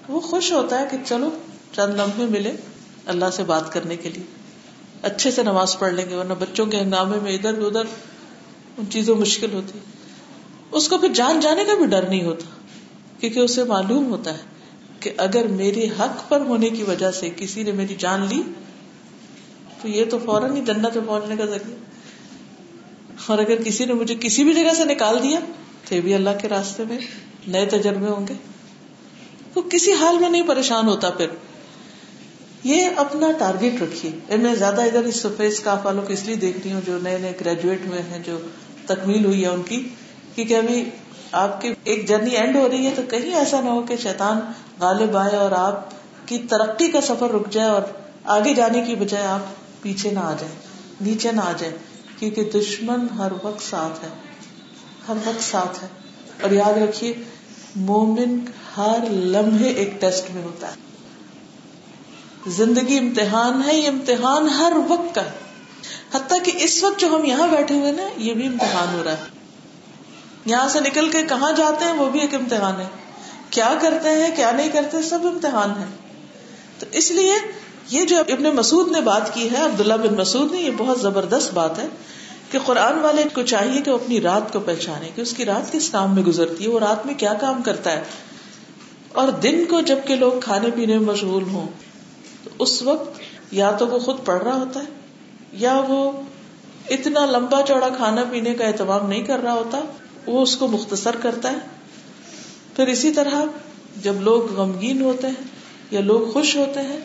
[0.08, 1.30] وہ خوش ہوتا ہے کہ چلو،
[1.76, 2.52] چند لمحے ملے
[3.06, 4.24] اللہ سے بات کرنے کے لیے۔
[5.02, 7.84] اچھے سے نماز پڑھ لیں گے، ورنہ بچوں کے ہنگامے میں ادھر ادھر
[8.78, 9.80] ان چیزوں مشکل ہوتی۔
[10.72, 12.55] اس کو پھر جان جانے کا بھی ڈر نہیں ہوتا۔
[13.30, 14.44] کیونکہ اسے معلوم ہوتا ہے
[15.00, 18.42] کہ اگر میرے حق پر ہونے کی وجہ سے کسی نے میری جان لی،
[19.82, 21.76] تو یہ تو فوراً ہی جنت میں پہنچنے کا ذریعہ
[23.28, 25.40] اور اگر کسی نے مجھے کسی بھی جگہ سے نکال دیا
[25.86, 26.98] تھے بھی اللہ کے راستے میں
[27.48, 28.34] نئے تجربے ہوں گے۔
[29.54, 31.28] تو کسی حال میں نہیں پریشان ہوتا پھر۔
[32.64, 36.58] یہ اپنا ٹارگیٹ رکھیے۔ میں زیادہ ادھر اس سفید اسکاف والوں کو اس لیے دیکھ
[36.64, 38.40] رہی ہوں جو نئے نئے گریجویٹ ہوئے ہیں، جو
[38.86, 39.90] تکمیل ہوئی ہے ان کی
[40.36, 40.86] کیونکہ ابھی
[41.36, 44.40] آپ کی ایک جرنی اینڈ ہو رہی ہے تو کہیں ایسا نہ ہو کہ شیطان
[44.80, 45.90] غالب آئے اور آپ
[46.28, 47.82] کی ترقی کا سفر رک جائے اور
[48.26, 49.40] آگے جانے کی بجائے آپ
[49.82, 50.56] پیچھے نہ آ جائیں،
[51.02, 51.76] نیچے نہ آ جائیں،
[52.20, 54.10] کیونکہ دشمن ہر وقت ساتھ ہے،
[55.08, 55.88] ہر وقت ساتھ ہے۔
[56.42, 57.14] اور یاد رکھیے،
[57.76, 58.40] مومن
[58.78, 60.76] ہر لمحے ایک ٹیسٹ میں ہوتا ہے۔
[62.48, 65.36] زندگی امتحان ہے، یہ امتحان ہر وقت کا ہے۔
[66.14, 69.12] حتیٰ کہ اس وقت جو ہم یہاں بیٹھے ہوئے نا، یہ بھی امتحان ہو رہا
[69.12, 69.35] ہے۔
[70.46, 72.86] یہاں سے نکل کے کہاں جاتے ہیں وہ بھی ایک امتحان ہے۔
[73.50, 75.86] کیا کرتے ہیں، کیا نہیں کرتے، سب امتحان ہے
[76.80, 77.34] تو اس لیے
[77.90, 81.54] یہ جو ابن مسعود نے بات کی ہے، عبداللہ بن مسعود نے، یہ بہت زبردست
[81.54, 81.88] بات ہے
[82.52, 85.72] کہ قرآن والے کو چاہیے کہ وہ اپنی رات کو پہچانے کہ اس کی رات
[85.72, 88.04] کس کام میں گزرتی ہے، وہ رات میں کیا کام کرتا ہے۔
[89.12, 91.68] اور دن کو جبکہ لوگ کھانے پینے میں مشغول ہوں،
[92.44, 93.20] تو اس وقت
[93.52, 94.86] یا تو وہ خود پڑھ رہا ہوتا ہے،
[95.52, 96.12] یا وہ
[96.90, 99.78] اتنا لمبا چوڑا کھانا پینے کا اہتمام نہیں کر رہا ہوتا
[100.28, 101.58] وہ اس کو مختصر کرتا ہے۔
[102.76, 103.44] پھر اسی طرح
[104.02, 105.44] جب لوگ غمگین ہوتے ہیں
[105.92, 107.00] یا لوگ خوش ہوتے ہیں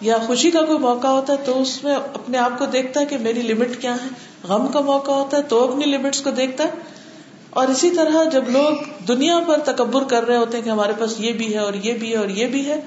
[0.00, 3.06] یا خوشی کا کوئی موقع ہوتا ہے تو اس میں اپنے آپ کو دیکھتا ہے
[3.06, 4.08] کہ میری لمٹ کیا ہے۔
[4.48, 6.70] غم کا موقع ہوتا ہے تو اپنی لمٹس کو دیکھتا ہے۔
[7.50, 8.72] اور اسی طرح جب لوگ
[9.08, 11.94] دنیا پر تکبر کر رہے ہوتے ہیں کہ ہمارے پاس یہ بھی ہے اور یہ
[11.94, 12.80] بھی ہے اور یہ بھی ہے،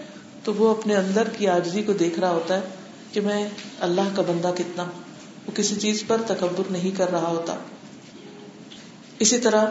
[0.43, 2.61] تو وہ اپنے اندر کی آجزی کو دیکھ رہا ہوتا ہے
[3.11, 4.83] کہ میں اللہ کا بندہ کتنا
[5.47, 7.55] وہ کسی چیز پر تکبر نہیں کر رہا ہوتا۔
[9.23, 9.65] اسی طرح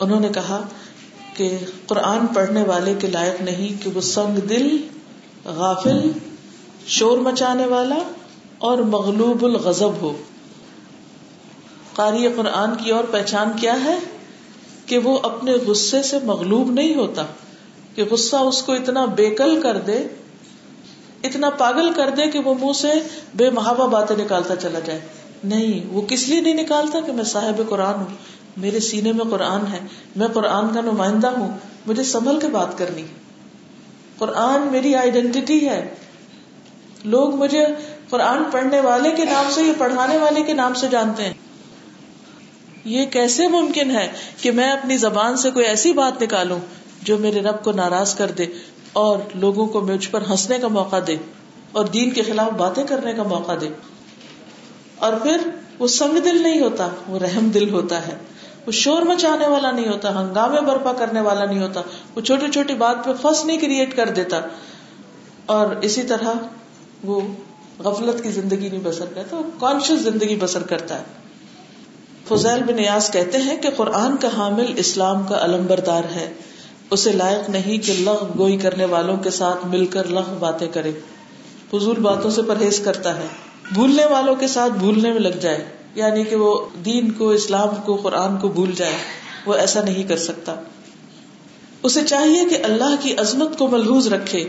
[0.00, 0.62] انہوں نے کہا
[1.34, 4.76] کہ قرآن پڑھنے والے کے لائق نہیں کہ وہ سنگ دل،
[5.44, 6.10] غافل،
[6.86, 7.98] شور مچانے والا
[8.58, 10.16] اور مغلوب الغضب ہو۔
[11.94, 13.98] قاری قرآن کی اور پہچان کیا ہے؟
[14.86, 17.26] کہ وہ اپنے غصے سے مغلوب نہیں ہوتا،
[17.94, 20.06] کہ غصہ اس کو اتنا بےکل کر دے،
[21.24, 22.92] اتنا پاگل کر دے کہ وہ منہ سے
[23.34, 25.00] بے محابہ باتیں نکالتا چلا جائے۔
[25.44, 29.66] نہیں، وہ کس لیے نہیں نکالتا کہ میں صاحب قرآن ہوں؟ میرے سینے میں قرآن
[29.72, 29.78] ہے،
[30.16, 33.02] میں قرآن کا نمائندہ ہوں، مجھے سنبھل کے بات کرنی
[34.18, 35.94] قرآن میری آئیڈینٹی ہے۔
[37.04, 37.66] لوگ مجھے
[38.08, 41.32] قرآن پڑھنے والے کے نام سے یا پڑھانے والے کے نام سے جانتے ہیں۔
[42.84, 44.08] یہ کیسے ممکن ہے
[44.40, 46.58] کہ میں اپنی زبان سے کوئی ایسی بات نکالوں
[47.02, 48.46] جو میرے رب کو ناراض کر دے
[48.92, 51.16] اور لوگوں کو مجھ پر ہنسنے کا موقع دے
[51.72, 53.68] اور دین کے خلاف باتیں کرنے کا موقع دے۔
[54.96, 55.36] اور پھر
[55.78, 58.16] وہ سنگ دل نہیں ہوتا، وہ رحم دل ہوتا ہے۔
[58.66, 61.82] وہ شور مچانے والا نہیں ہوتا، ہنگامے برپا کرنے والا نہیں ہوتا،
[62.14, 64.40] وہ چھوٹی چھوٹی بات پہ فس نہیں کریٹ کر دیتا۔
[65.46, 66.28] اور اسی طرح
[67.04, 67.20] وہ
[67.78, 71.04] غفلت کی زندگی نہیں بسر کرتا، وہ کانشیس زندگی بسر کرتا ہے۔
[72.28, 76.32] فضیل بن نیاز کہتے ہیں کہ قرآن کا حامل اسلام کا علم بردار ہے۔
[76.90, 80.92] اسے لائق نہیں کہ لغ گوئی کرنے والوں کے ساتھ مل کر لغ باتیں کرے۔
[81.70, 83.26] فضول باتوں سے پرہیز کرتا ہے۔
[83.72, 87.96] بھولنے والوں کے ساتھ بھولنے میں لگ جائے۔ یعنی کہ وہ دین کو، اسلام کو،
[87.96, 88.92] قرآن کو بھول جائے،
[89.46, 90.54] وہ ایسا نہیں کر سکتا۔
[91.82, 94.48] اسے چاہیے کہ اللہ کی عظمت کو ملحوظ رکھے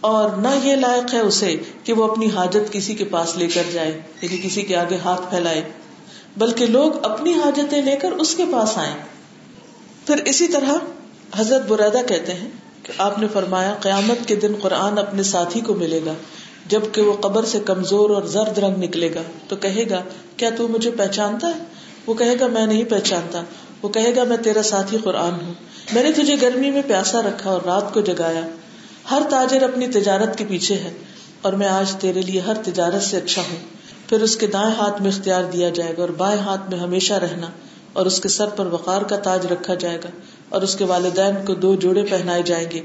[0.00, 3.62] اور نہ یہ لائق ہے اسے کہ وہ اپنی حاجت کسی کے پاس لے کر
[3.72, 5.62] جائے یعنی کسی کے آگے ہاتھ پھیلائے،
[6.36, 8.92] بلکہ لوگ اپنی حاجتیں لے کر اس کے پاس آئے
[10.06, 10.72] پھر اسی طرح
[11.36, 12.48] حضرت برادہ کہتے ہیں
[12.82, 16.14] کہ آپ نے فرمایا، قیامت کے دن قرآن اپنے ساتھی کو ملے گا۔
[16.66, 20.02] جبکہ وہ قبر سے کمزور اور زرد رنگ نکلے گا۔ تو کہے گا،
[20.36, 21.62] کیا تو مجھے پہچانتا ہے؟
[22.06, 23.42] وہ کہے گا، میں نہیں پہچانتا۔
[23.82, 25.54] وہ کہے گا، میں تیرا ساتھی قرآن ہوں۔
[25.92, 28.40] میں نے تجھے گرمی میں پیاسا رکھا اور رات کو جگایا۔
[29.10, 30.90] ہر تاجر اپنی تجارت کے پیچھے ہے
[31.42, 33.56] اور میں آج تیرے لیے ہر تجارت سے اچھا ہوں۔
[34.08, 37.14] پھر اس کے دائیں ہاتھ میں اختیار دیا جائے گا اور بائیں ہاتھ میں ہمیشہ
[37.14, 37.46] رہنا
[37.92, 40.08] اور اس کے سر پر وقار کا تاج رکھا جائے گا
[40.48, 42.80] اور اس کے والدین کو دو جوڑے پہنائے جائیں گے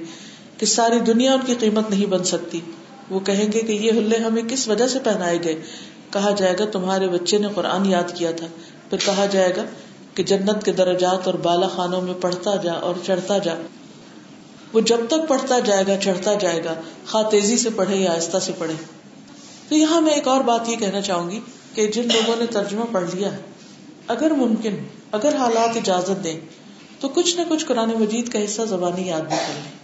[0.58, 2.62] کہ ساری دنیا ان کی قیمت نہیں بن سکتی۔
[3.10, 5.62] وہ کہیں گے کہ یہ ہلے ہمیں کس وجہ سے پہنائے گئے؟
[6.12, 8.48] کہا جائے گا تمہارے بچے نے قرآن یاد کیا تھا۔
[8.90, 9.64] پھر کہا جائے گا
[10.14, 13.56] کہ جنت کے درجات اور بالا خانوں میں پڑھتا جا اور چڑھتا جا۔
[14.74, 16.74] وہ جب تک پڑھتا جائے گا، چڑھتا جائے گا۔
[17.08, 18.74] خواہ تیزی سے پڑھے یا آہستہ سے پڑھے۔
[19.70, 21.40] تو یہاں میں ایک اور بات یہ کہنا چاہوں گی
[21.74, 23.38] کہ جن لوگوں نے ترجمہ پڑھ لیا ہے،
[24.08, 24.76] اگر ممکن،
[25.12, 26.40] اگر حالات اجازت دیں،
[27.00, 29.77] تو کچھ نہ کچھ قرآن مجید کا حصہ زبانی یاد بھی کر لیں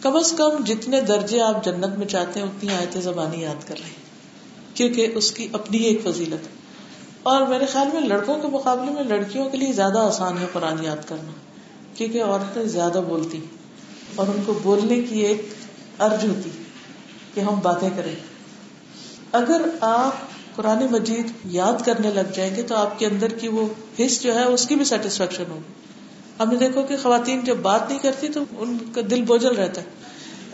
[0.00, 3.76] کم از کم جتنے درجے آپ جنت میں چاہتے ہیں، اتنی آیتیں زبانی یاد کر
[3.76, 4.10] لیں۔
[4.74, 6.48] کیونکہ اس کی اپنی ایک فضیلت
[7.22, 10.84] اور میرے خیال میں لڑکوں کے مقابلے میں لڑکیوں کے لیے زیادہ آسان ہے قرآن
[10.84, 11.30] یاد کرنا۔
[11.94, 13.40] کیونکہ عورتیں زیادہ بولتی
[14.14, 15.48] اور ان کو بولنے کی ایک
[16.00, 16.50] ارج ہوتی
[17.34, 18.14] کہ ہم باتیں کریں۔
[19.32, 20.14] اگر آپ
[20.56, 23.68] قرآن مجید یاد کرنے لگ جائیں گے تو آپ کے اندر کی وہ
[24.06, 25.72] حص جو ہے، اس کی بھی سیٹسفیکشن ہوگی۔
[26.40, 29.80] ہم نے دیکھو کہ خواتین جب بات نہیں کرتی تو ان کا دل بوجھل رہتا
[29.80, 29.86] ہے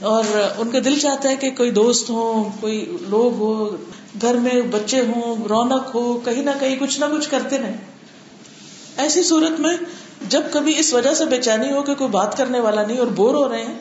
[0.00, 0.24] اور
[0.56, 3.76] ان کا دل چاہتا ہے کہ کوئی دوست ہو، کوئی لوگ ہو،
[4.22, 7.76] گھر میں بچے ہوں، رونق ہو، کہیں نہ کہیں کچھ نہ کچھ کرتے رہے
[8.96, 9.76] ایسی صورت میں
[10.28, 13.06] جب کبھی اس وجہ سے بے چینی ہو کہ کوئی بات کرنے والا نہیں اور
[13.06, 13.74] بور ہو رہے ہیں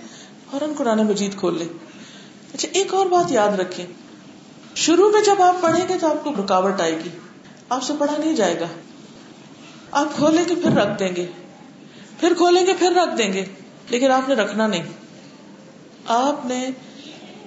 [0.52, 1.68] اور ان قرآن مجید کھول لیں۔
[2.54, 3.86] اچھا ایک اور بات یاد رکھیں۔
[4.76, 7.10] شروع میں جب آپ پڑھیں گے تو آپ کو رکاوٹ آئے گی۔
[7.70, 8.66] آپ سے پڑھا نہیں جائے گا۔
[9.92, 11.26] آپ کھولیں گے پھر رکھ دیں گے۔
[12.20, 13.46] پھر کھولیں گے، پھر رکھ دیں گے۔
[13.90, 14.84] لیکن آپ نے رکھنا نہیں۔
[16.08, 16.70] آپ نے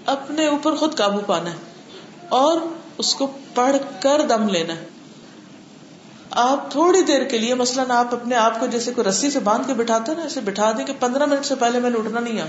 [0.07, 1.57] اپنے اوپر خود قابو پانا ہے
[2.29, 2.61] اور
[2.99, 4.87] اس کو پڑھ کر دم لینا ہے۔
[6.31, 9.67] آپ تھوڑی دیر کے لیے مثلاً آپ اپنے آپ کو جیسے کوئی رسی سے باندھ
[9.67, 12.41] کے بٹھاتے نا ایسے بٹھا دیں کہ پندرہ منٹ سے پہلے میں نے اٹھنا نہیں
[12.41, 12.45] آ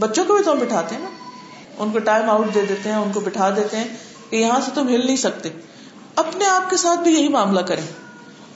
[0.00, 1.10] بچوں کو بھی تو ہم بٹھاتے ہیں نا۔
[1.78, 3.88] ان کو ٹائم آؤٹ دے دیتے ہیں، ان کو بٹھا دیتے ہیں
[4.30, 5.48] کہ یہاں سے تم ہل نہیں سکتے۔
[6.16, 7.86] اپنے آپ کے ساتھ بھی یہی معاملہ کریں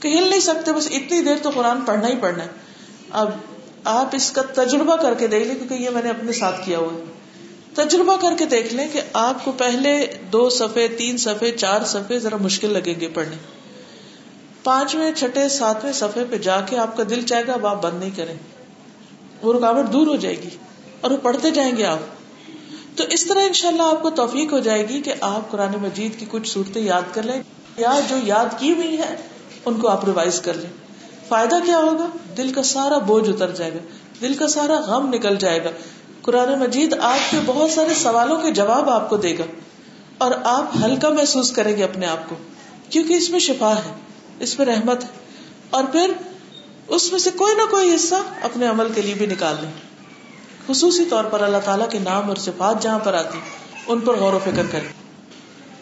[0.01, 2.66] کہ ہل نہیں سکتے، بس اتنی دیر تو قرآن پڑھنا ہی پڑھنا ہے۔
[3.11, 3.31] اب
[3.85, 6.79] آپ اس کا تجربہ کر کے دیکھ لیں، کیونکہ یہ میں نے اپنے ساتھ کیا
[6.79, 7.05] ہوا ہے۔
[7.75, 12.19] تجربہ کر کے دیکھ لیں کہ آپ کو پہلے دو صفحے، تین صفحے، چار صفحے
[12.19, 13.37] ذرا مشکل لگیں گے پڑھنے۔
[14.65, 18.01] پانچویں، چھٹے، ساتویں صفحے پہ جا کے آپ کا دل چاہے گا، اب آپ بند
[18.01, 18.35] نہیں کریں۔
[19.43, 20.49] وہ رکاوٹ دور ہو جائے گی
[21.01, 21.99] اور وہ پڑھتے جائیں گے آپ۔
[22.97, 25.73] تو اس طرح ان شاء اللہ آپ کو توفیق ہو جائے گی کہ آپ قرآن
[25.83, 27.43] مجید کی کچھ صورتیں یاد کر لیں،
[27.77, 29.17] یا جو یاد کی ہوئی ہے
[29.65, 30.86] ان کو آپ ریوائز کر لیں۔
[31.29, 33.79] فائدہ کیا ہوگا؟ دل کا سارا بوجھ اتر جائے گا،
[34.21, 35.71] دل کا سارا غم نکل جائے گا۔
[36.23, 39.45] قرآن مجید آپ کے بہت سارے سوالوں کے جواب آپ کو دے گا
[40.19, 42.37] اور آپ ہلکا محسوس کریں گے اپنے آپ کو،
[42.91, 43.95] کیونکہ اس میں شفا ہے،
[44.41, 45.09] اس میں رحمت ہے۔
[45.71, 46.13] اور پھر
[46.89, 49.71] اس میں سے کوئی نہ کوئی حصہ اپنے عمل کے لیے بھی نکال لیں۔
[50.67, 53.39] خصوصی طور پر اللہ تعالیٰ کے نام اور صفات جہاں پر آتی،
[53.87, 54.89] ان پر غور و فکر کریں۔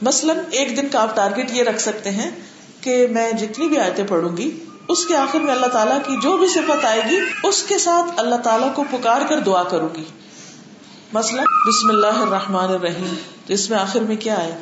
[0.03, 2.31] مثلاً ایک دن کا آپ ٹارگیٹ یہ رکھ سکتے ہیں
[2.81, 6.37] کہ میں جتنی بھی آیتیں پڑھوں گی اس کے آخر میں اللہ تعالیٰ کی جو
[6.37, 10.05] بھی صفت آئے گی، اس کے ساتھ اللہ تعالیٰ کو پکار کر دعا کروں گی۔
[11.13, 13.15] مثلاً، بسم اللہ الرحمن الرحیم۔
[13.47, 14.59] جس میں آخر میں کیا ہے؟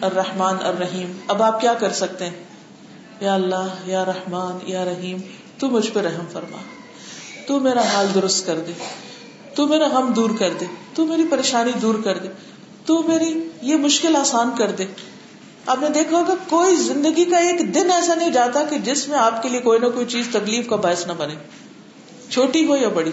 [0.00, 2.44] الرحمن الرحیم۔ اب آپ کیا کر سکتے ہیں؟
[3.20, 5.18] یا اللہ، یا رحمان، یا رحیم،
[5.58, 6.58] تو مجھ پہ رحم فرما۔
[7.46, 8.72] تو میرا حال درست کر دے۔
[9.54, 12.28] تو میرا غم دور کر دے۔ تو میری پریشانی دور کر دے۔
[12.86, 14.86] تو میری یہ مشکل آسان کر دے۔
[15.66, 19.18] آپ نے دیکھا ہوگا کوئی زندگی کا ایک دن ایسا نہیں جاتا کہ جس میں
[19.18, 21.34] آپ کے لیے کوئی نہ کوئی چیز تکلیف کا باعث نہ بنے۔
[22.30, 23.10] چھوٹی ہو یا بڑی۔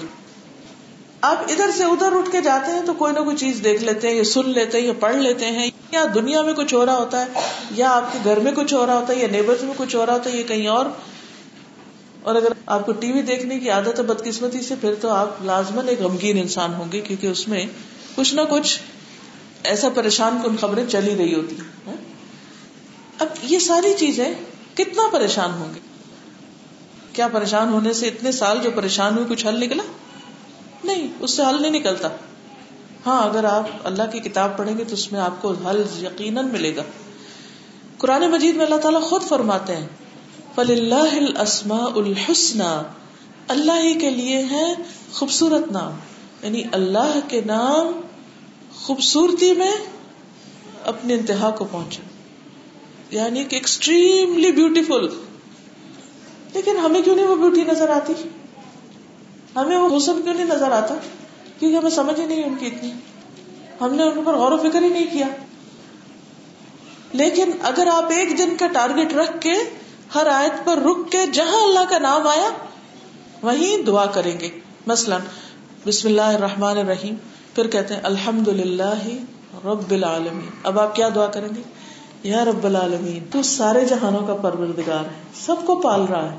[1.22, 4.08] آپ ادھر سے ادھر اٹھ کے جاتے ہیں تو کوئی نہ کوئی چیز دیکھ لیتے
[4.08, 6.98] ہیں یا سن لیتے ہیں یا پڑھ لیتے ہیں۔ یا دنیا میں کچھ ہو رہا
[6.98, 7.26] ہوتا ہے،
[7.72, 10.06] یا آپ کے گھر میں کچھ ہو رہا ہوتا ہے، یا نیبر میں کچھ ہو
[10.06, 10.86] رہا ہوتا ہے، یا کہیں اور۔
[12.24, 15.44] اور اگر آپ کو ٹی وی دیکھنے کی عادت ہے بدقسمتی سے، پھر تو آپ
[15.44, 17.66] لازمن ایک غمگین انسان ہوں گے، کیونکہ اس میں
[18.16, 18.80] کچھ نہ کچھ
[19.64, 21.69] ایسا پریشان کن خبریں چلی رہی ہوتی۔ ہیں
[23.20, 24.34] اب یہ ساری چیزیں
[24.74, 25.80] کتنا پریشان ہوں گے؟
[27.14, 29.84] کیا پریشان ہونے سے اتنے سال جو پریشان ہوئے کچھ حل نکلا؟
[30.84, 32.10] نہیں، اس سے حل نہیں نکلتا۔
[33.06, 36.48] ہاں اگر آپ اللہ کی کتاب پڑھیں گے تو اس میں آپ کو حل یقیناً
[36.48, 36.84] ملے گا۔
[37.98, 39.88] قرآن مجید میں اللہ تعالیٰ خود فرماتے ہیں
[40.56, 42.62] فل اللہ السما الحسن
[43.48, 44.74] اللہ ہی کے لیے ہے
[45.14, 45.92] خوبصورت نام۔
[46.42, 48.02] یعنی اللہ کے نام
[48.76, 49.72] خوبصورتی میں
[50.86, 52.09] اپنی انتہا کو پہنچے۔
[53.12, 55.08] یعنی کہ ایکسٹریملی بیوٹیفل
[56.54, 58.14] لیکن ہمیں کیوں نہیں وہ بیوٹی نظر آتی؟
[59.56, 60.96] ہمیں وہ حسن کیوں نہیں نظر آتا؟
[61.60, 62.92] کیونکہ ہمیں سمجھ ہی نہیں ان کی اتنی۔
[63.82, 65.28] ہم نے ان پر غور و فکر ہی نہیں کیا۔
[67.14, 69.54] لیکن اگر آپ ایک دن کا ٹارگیٹ رکھ کے
[70.16, 72.50] ہر آیت پر رک کے جہاں اللہ کا نام آیا،
[73.42, 74.50] وہیں دعا کریں گے۔
[74.88, 75.22] مثلاً،
[75.88, 77.16] بسم اللہ الرحمن الرحیم
[77.56, 79.08] پھر کہتے ہیں الحمد للہ
[79.66, 81.62] رب العالمین اب آپ کیا دعا کریں گے؟
[82.24, 86.38] یا رب العالمین، تو سارے جہانوں کا پروردگار ہے، سب کو پال رہا ہے،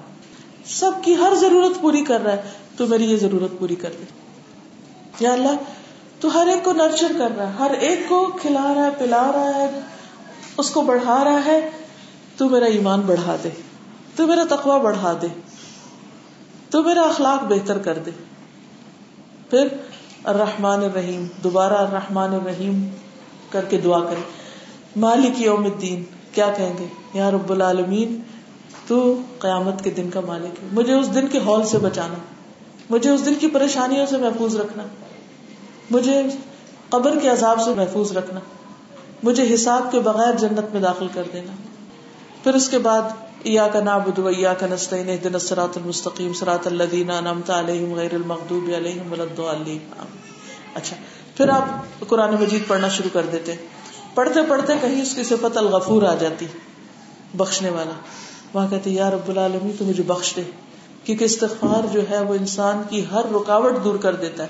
[0.65, 2.43] سب کی ہر ضرورت پوری کر رہا ہے،
[2.77, 4.05] تو میری یہ ضرورت پوری کر دے۔
[5.21, 5.57] یا اللہ،
[6.21, 9.31] تو ہر ایک کو نرچر کر رہا ہے، ہر ایک کو کھلا رہا ہے، پلا
[9.35, 9.81] رہا ہے،
[10.57, 11.71] اس کو بڑھا رہا ہے،
[12.37, 13.49] تو میرا ایمان بڑھا دے،
[14.17, 15.27] تو میرا تقوا بڑھا دے،
[16.71, 18.11] تو میرا اخلاق بہتر کر دے۔
[19.51, 19.69] پھر
[20.25, 22.89] الرحمن الرحیم، دوبارہ الرحمن الرحیم
[23.51, 24.40] کر کے دعا کرے
[24.97, 28.21] مالک یوم الدین، کیا کہیں گے؟ یا رب العالمین،
[28.87, 32.15] تو قیامت کے دن کا مالک ہے۔ مجھے اس دن کے ہال سے بچانا،
[32.91, 34.83] مجھے اس دن کی پریشانیوں سے محفوظ رکھنا،
[35.91, 36.23] مجھے
[36.89, 38.41] قبر کے عذاب سے محفوظ رکھنا،
[39.23, 41.53] مجھے حساب کے بغیر جنت میں داخل کر دینا۔
[42.45, 43.03] پھر اس کے بعد
[43.45, 48.71] یا کا نابود یا کا نسطین دن سرات المستقیم سرات اللہ نمتا علیہم غیر المقوب
[48.77, 49.79] علیہم الدین
[50.75, 50.97] اچھا
[51.37, 51.65] پھر آپ
[52.09, 53.80] قرآن مجید پڑھنا شروع کر دیتے ہیں۔
[54.15, 56.47] پڑھتے پڑھتے کہیں اس کی صفت الغفور آ جاتی،
[57.35, 57.93] بخشنے والا۔
[58.55, 60.43] وہاں کہتے یا رب العالمی تو مجھے بخش دے۔
[61.05, 64.49] کیونکہ استغفار جو ہے، وہ انسان کی ہر رکاوٹ دور کر دیتا ہے۔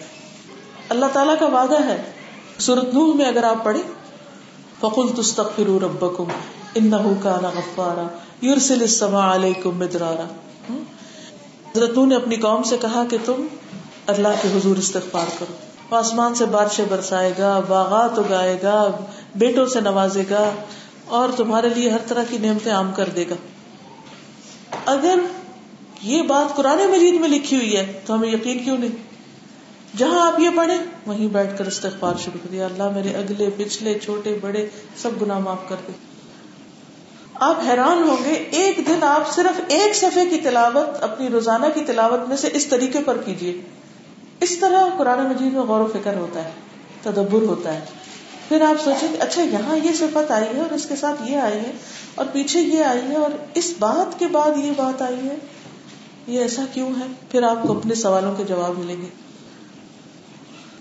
[0.89, 2.03] اللہ تعالیٰ کا وعدہ ہے۔
[2.59, 3.83] سورت نوح میں اگر آپ پڑھیں
[4.81, 6.25] فقل تستغفروا ربکم
[6.75, 8.07] انہو کان غفارا
[8.41, 10.27] یورسل السماء علیکم مدرارا۔
[11.77, 13.47] حضرت نے اپنی قوم سے کہا کہ تم
[14.07, 18.93] اللہ کے حضور استغفار کرو۔ آسمان سے بارشیں برسائے گا، باغات اگائے گا
[19.35, 20.53] بیٹوں سے نوازے گا
[21.07, 23.35] اور تمہارے لیے ہر طرح کی نعمتیں عام کر دے گا۔
[24.87, 25.19] اگر
[26.03, 29.11] یہ بات قرآن مجید میں لکھی ہوئی ہے تو ہمیں یقین کیوں نہیں؟
[29.97, 33.99] جہاں آپ یہ پڑھیں، وہیں بیٹھ کر استغفار شروع کر دیا۔ اللہ میرے اگلے، پچھلے،
[33.99, 35.93] چھوٹے، بڑے سب گناہ معاف کر دے۔
[37.35, 41.81] آپ حیران ہوں گے، ایک دن آپ صرف ایک صفحے کی تلاوت، اپنی روزانہ کی
[41.85, 43.63] تلاوت میں سے اس طریقے پر کیجیے
[44.41, 46.51] اس طرح قرآن مجید میں غور و فکر ہوتا ہے،
[47.03, 47.81] تدبر ہوتا ہے۔
[48.51, 51.37] پھر آپ سوچیں کہ اچھا یہاں یہ صفت آئی ہے اور اس کے ساتھ یہ
[51.37, 51.73] آئی ہے
[52.15, 55.35] اور پیچھے یہ آئی ہے اور اس بات کے بعد یہ بات آئی ہے،
[56.27, 59.07] یہ ایسا کیوں ہے؟ پھر آپ کو اپنے سوالوں کے جواب ملیں گے۔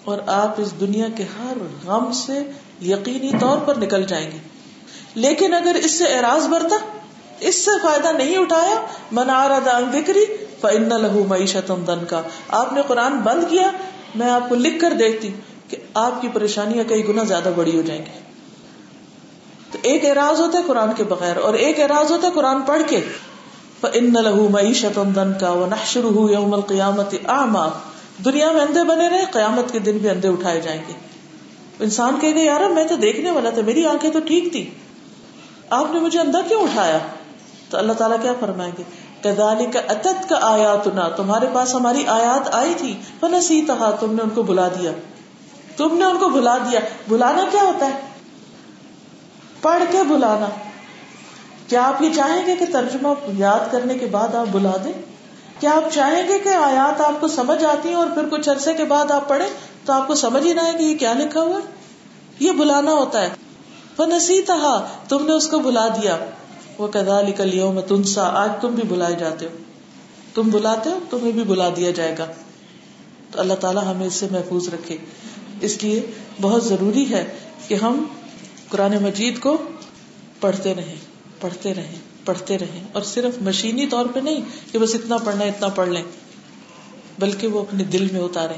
[0.06, 2.44] اور آپ اس دنیا کے ہر غم سے
[2.82, 4.38] یقینی طور پر نکل جائیں گے۔
[5.16, 6.76] لیکن اگر اس سے اعراض برتا،
[7.40, 10.26] اس سے فائدہ نہیں اٹھایا منا رہا بکری
[10.62, 11.72] فن لہو معیشت
[12.10, 13.72] کا آپ نے قرآن بند کیا،
[14.16, 15.32] میں آپ کو لکھ کر دیکھتی۔
[15.70, 18.20] کہ آپ کی پریشانیاں کئی گنا زیادہ بڑی ہو جائیں گی۔
[19.72, 22.82] تو ایک اعراض ہوتا ہے قرآن کے بغیر اور ایک اعراض ہوتا ہے قرآن پڑھ
[22.88, 23.02] کے۔
[23.94, 27.68] ان لہو معیشت دن کا وہ نہ شروع ہو یوم القیامت آما
[28.26, 30.94] دنیا میں اندھے بنے رہے، قیامت کے دن بھی اندھے اٹھائے جائیں گے۔
[31.80, 34.70] انسان کہ گئے یار میں تو دیکھنے والا تھا، میری آنکھیں تو ٹھیک تھی
[35.70, 36.98] آپ نے مجھے اندھا کیوں اٹھایا؟
[37.70, 38.84] تو اللہ تعالیٰ کیا فرمائیں گے؟
[39.22, 44.14] کدالی کا اتت کا آیات نہ تمہارے پاس ہماری آیات آئی تھی۔ فنسی تھا تم
[44.14, 44.92] نے ان کو بلا دیا۔
[45.80, 48.00] تم نے ان کو بلا دیا۔ بلانا کیا ہوتا ہے؟
[49.62, 50.46] پڑھ کے بلانا
[51.68, 54.94] کیا آپ یہ چاہیں گے کہ ترجمہ یاد کرنے کے بعد آپ بلا دیں؟
[55.60, 58.74] کیا آپ چاہیں گے کہ آیات آپ کو سمجھ آتی ہیں اور پھر کچھ عرصے
[58.74, 59.48] کے بعد آپ پڑھیں
[59.86, 61.72] تو آپ کو سمجھ ہی نہ ہے کہ یہ کیا لکھا ہوا ہے؟
[62.40, 63.30] یہ بلانا ہوتا ہے۔
[63.98, 66.18] وہ نسی تھا تم نے اس کو بلا دیا۔
[66.78, 69.58] وہ کدا نکل میں تنسا آج تم بھی بلائے جاتے ہو۔
[70.34, 72.26] تم بلاتے ہو، تمہیں بھی بلا دیا جائے گا۔
[73.32, 74.98] تو اللہ تعالیٰ ہمیں اس سے محفوظ رکھے۔
[75.62, 76.06] اس لیے
[76.42, 77.26] بہت ضروری ہے
[77.68, 78.04] کہ ہم
[78.70, 79.58] قرآن مجید کو
[80.40, 80.96] پڑھتے رہیں
[81.40, 81.96] پڑھتے رہیں
[82.26, 84.42] پڑھتے رہیں۔ اور صرف مشینی طور پہ نہیں
[84.72, 86.04] کہ بس اتنا پڑھنا، اتنا پڑھ لیں،
[87.20, 88.54] بلکہ وہ اپنے دل میں اتارے۔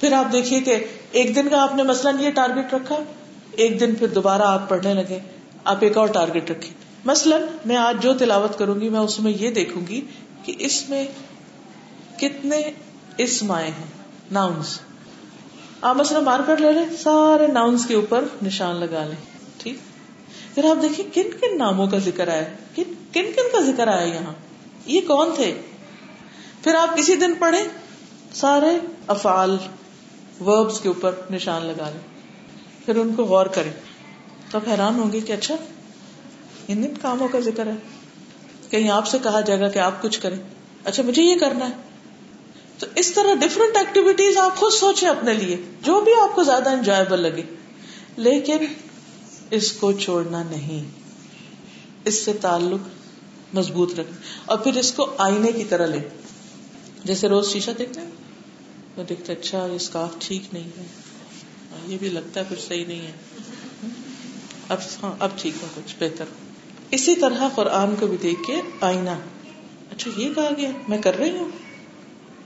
[0.00, 2.96] پھر آپ دیکھیے کہ ایک دن کا آپ نے مثلاً یہ ٹارگیٹ رکھا،
[3.50, 5.18] ایک دن پھر دوبارہ آپ پڑھنے لگے۔
[5.64, 6.70] آپ ایک اور ٹارگیٹ رکھے
[7.04, 10.00] مثلاً میں آج جو تلاوت کروں گی، میں اس میں یہ دیکھوں گی
[10.42, 11.06] کہ اس میں
[12.18, 12.62] کتنے
[13.18, 13.86] اسم آئے ہیں
[14.32, 14.78] ناؤنس
[15.80, 19.76] آپ مثلاً مارکر لے لیں، سارے ناؤنس کے اوپر نشان لگا لیں، ٹھیک؟
[20.54, 22.42] پھر آپ دیکھیں کن کن ناموں کا ذکر آیا،
[22.74, 24.32] کن کن کن کا ذکر آیا یہاں؟
[24.86, 25.60] یہ کون تھے؟
[26.62, 27.64] پھر آپ کسی دن پڑھیں،
[28.34, 29.58] سارے افعال
[30.46, 32.00] وربس کے اوپر نشان لگا لیں،
[32.86, 33.72] پھر ان کو غور کریں۔
[34.50, 35.56] تو آپ حیران ہوں گے کہ اچھا
[36.68, 37.74] ان ان کاموں کا ذکر ہے۔
[38.70, 40.36] کہیں آپ سے کہا جائے گا کہ آپ کچھ کریں۔
[40.84, 41.89] اچھا مجھے یہ کرنا ہے۔
[42.80, 46.70] تو اس طرح ڈفرینٹ ایکٹیویٹیز آپ خود سوچیں اپنے لیے، جو بھی آپ کو زیادہ
[46.70, 47.42] انجوائبل لگے۔
[48.16, 48.56] لیکن
[49.50, 50.84] اس کو چھوڑنا نہیں۔
[52.04, 52.80] اس سے تعلق
[53.54, 56.00] مضبوط رکھیں اور پھر اس کو آئینے کی طرح لیں
[57.04, 58.10] جیسے روز شیشہ دیکھتے ہیں،
[58.96, 60.86] وہ دیکھتے اچھا یہ اسکارف ٹھیک نہیں ہے۔
[61.86, 63.12] یہ بھی لگتا ہے کچھ صحیح نہیں ہے۔
[64.68, 66.24] اب ہاں اب ٹھیک ہے، کچھ بہتر۔
[66.90, 69.10] اسی طرح قرآن کو بھی دیکھ کے آئینہ۔
[69.90, 71.69] اچھا یہ کہا گیا، میں کر رہی ہوں۔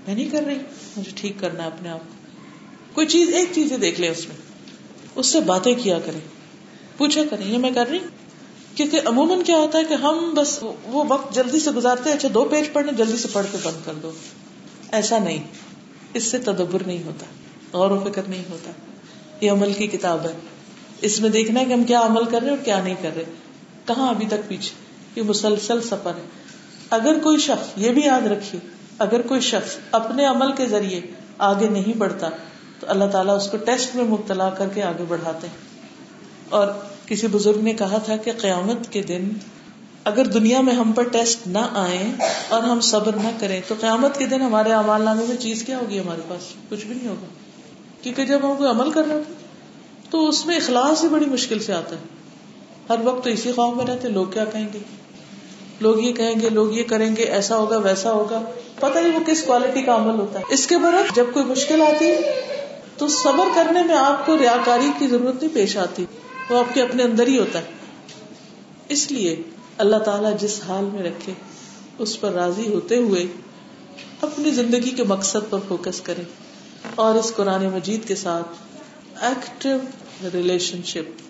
[0.07, 0.59] میں نہیں کر رہی،
[0.97, 2.15] مجھے ٹھیک کرنا ہے اپنے آپ کو۔
[2.95, 4.37] کوئی چیز، ایک چیز دیکھ لیں اس میں۔
[5.15, 6.21] اس سے باتیں کیا کریں؟
[6.97, 7.99] پوچھا کریں، یہ میں کر رہی۔
[8.75, 12.45] کیونکہ عموماً کیا ہوتا ہے کہ ہم بس وہ وقت جلدی سے گزارتے اچھا دو
[12.45, 14.11] پیج پڑھنے، جلدی سے پڑھ کے بند کر دو۔
[14.93, 15.43] ایسا نہیں۔
[16.15, 17.27] اس سے تدبر نہیں ہوتا،
[17.79, 18.71] غور و فکر نہیں ہوتا۔
[19.41, 20.33] یہ عمل کی کتاب ہے۔
[21.01, 23.25] اس میں دیکھنا ہے کہ ہم کیا عمل کر رہے اور کیا نہیں کر رہے۔
[23.87, 24.71] کہاں ابھی تک پیچھے؟
[25.17, 26.27] یہ مسلسل سفر ہے۔
[26.91, 31.01] اگر کوئی شخص، یہ بھی یاد رکھیے اگر کوئی شخص اپنے عمل کے ذریعے
[31.39, 32.29] آگے نہیں بڑھتا،
[32.81, 35.57] تو اللہ تعالیٰ اس کو ٹیسٹ میں مبتلا کر کے آگے بڑھاتے ہیں۔
[36.49, 36.67] اور
[37.07, 39.29] کسی بزرگ نے کہا تھا کہ قیامت کے دن
[40.05, 42.11] اگر دنیا میں ہم پر ٹیسٹ نہ آئے
[42.49, 45.79] اور ہم صبر نہ کریں، تو قیامت کے دن ہمارے امال نامے میں چیز کیا
[45.79, 47.27] ہوگی ہمارے پاس؟ کچھ بھی نہیں ہوگا۔
[48.03, 49.35] کیونکہ جب ہم کوئی عمل کر رہے ہوتے
[50.11, 52.01] تو اس میں اخلاص ہی بڑی مشکل سے آتا ہے۔
[52.89, 54.79] ہر وقت تو اسی خواب میں رہتے لوگ کیا کہیں گے؟
[55.81, 58.43] لوگ یہ کہیں گے، لوگ یہ کریں گے، ایسا ہوگا، ویسا ہوگا۔
[58.81, 61.83] پتہ نہیں وہ کس کوالٹی کا عمل ہوتا ہے۔ اس کے برعکس جب کوئی مشکل
[61.83, 62.21] آتی ہے
[62.99, 66.07] تو صبر کرنے میں آپ کو ریاکاری کی ضرورت نہیں پیش آتی۔
[66.51, 67.65] وہ آپ کے اپنے اندر ہی ہوتا ہے۔
[68.89, 69.43] اس لیے
[69.79, 71.33] اللہ تعالیٰ جس حال میں رکھے،
[71.99, 73.27] اس پر راضی ہوتے ہوئے
[74.21, 76.23] اپنی زندگی کے مقصد پر فوکس کرے
[76.95, 78.47] اور اس قرآن مجید کے ساتھ
[79.25, 79.77] ایکٹیو
[80.33, 81.23] ریلیشن شپ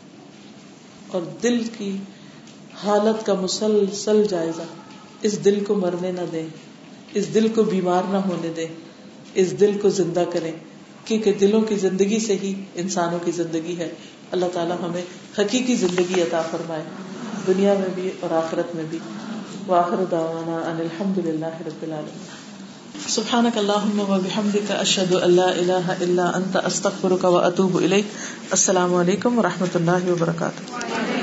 [1.09, 1.97] اور دل کی
[2.87, 4.62] حالت کا مسلسل جائزہ۔
[5.22, 6.47] اس دل کو مرنے نہ دیں،
[7.14, 8.66] اس دل کو بیمار نہ ہونے دیں،
[9.35, 10.53] اس دل کو زندہ کریں۔
[11.05, 13.89] کیونکہ دلوں کی زندگی سے ہی انسانوں کی زندگی ہے۔
[14.30, 15.03] اللہ تعالیٰ ہمیں
[15.39, 16.82] حقیقی زندگی عطا فرمائے،
[17.47, 18.99] دنیا میں بھی اور آخرت میں بھی۔
[19.66, 22.45] واخر دعوانا ان الحمد للہ رب العالمین۔
[23.09, 28.05] سبحانك اللهم وبحمدك اشهد ان لا اله الا انت استغفرك واتوب اليك
[28.51, 31.14] السلام علیکم و رحمۃ اللہ وبرکاتہ۔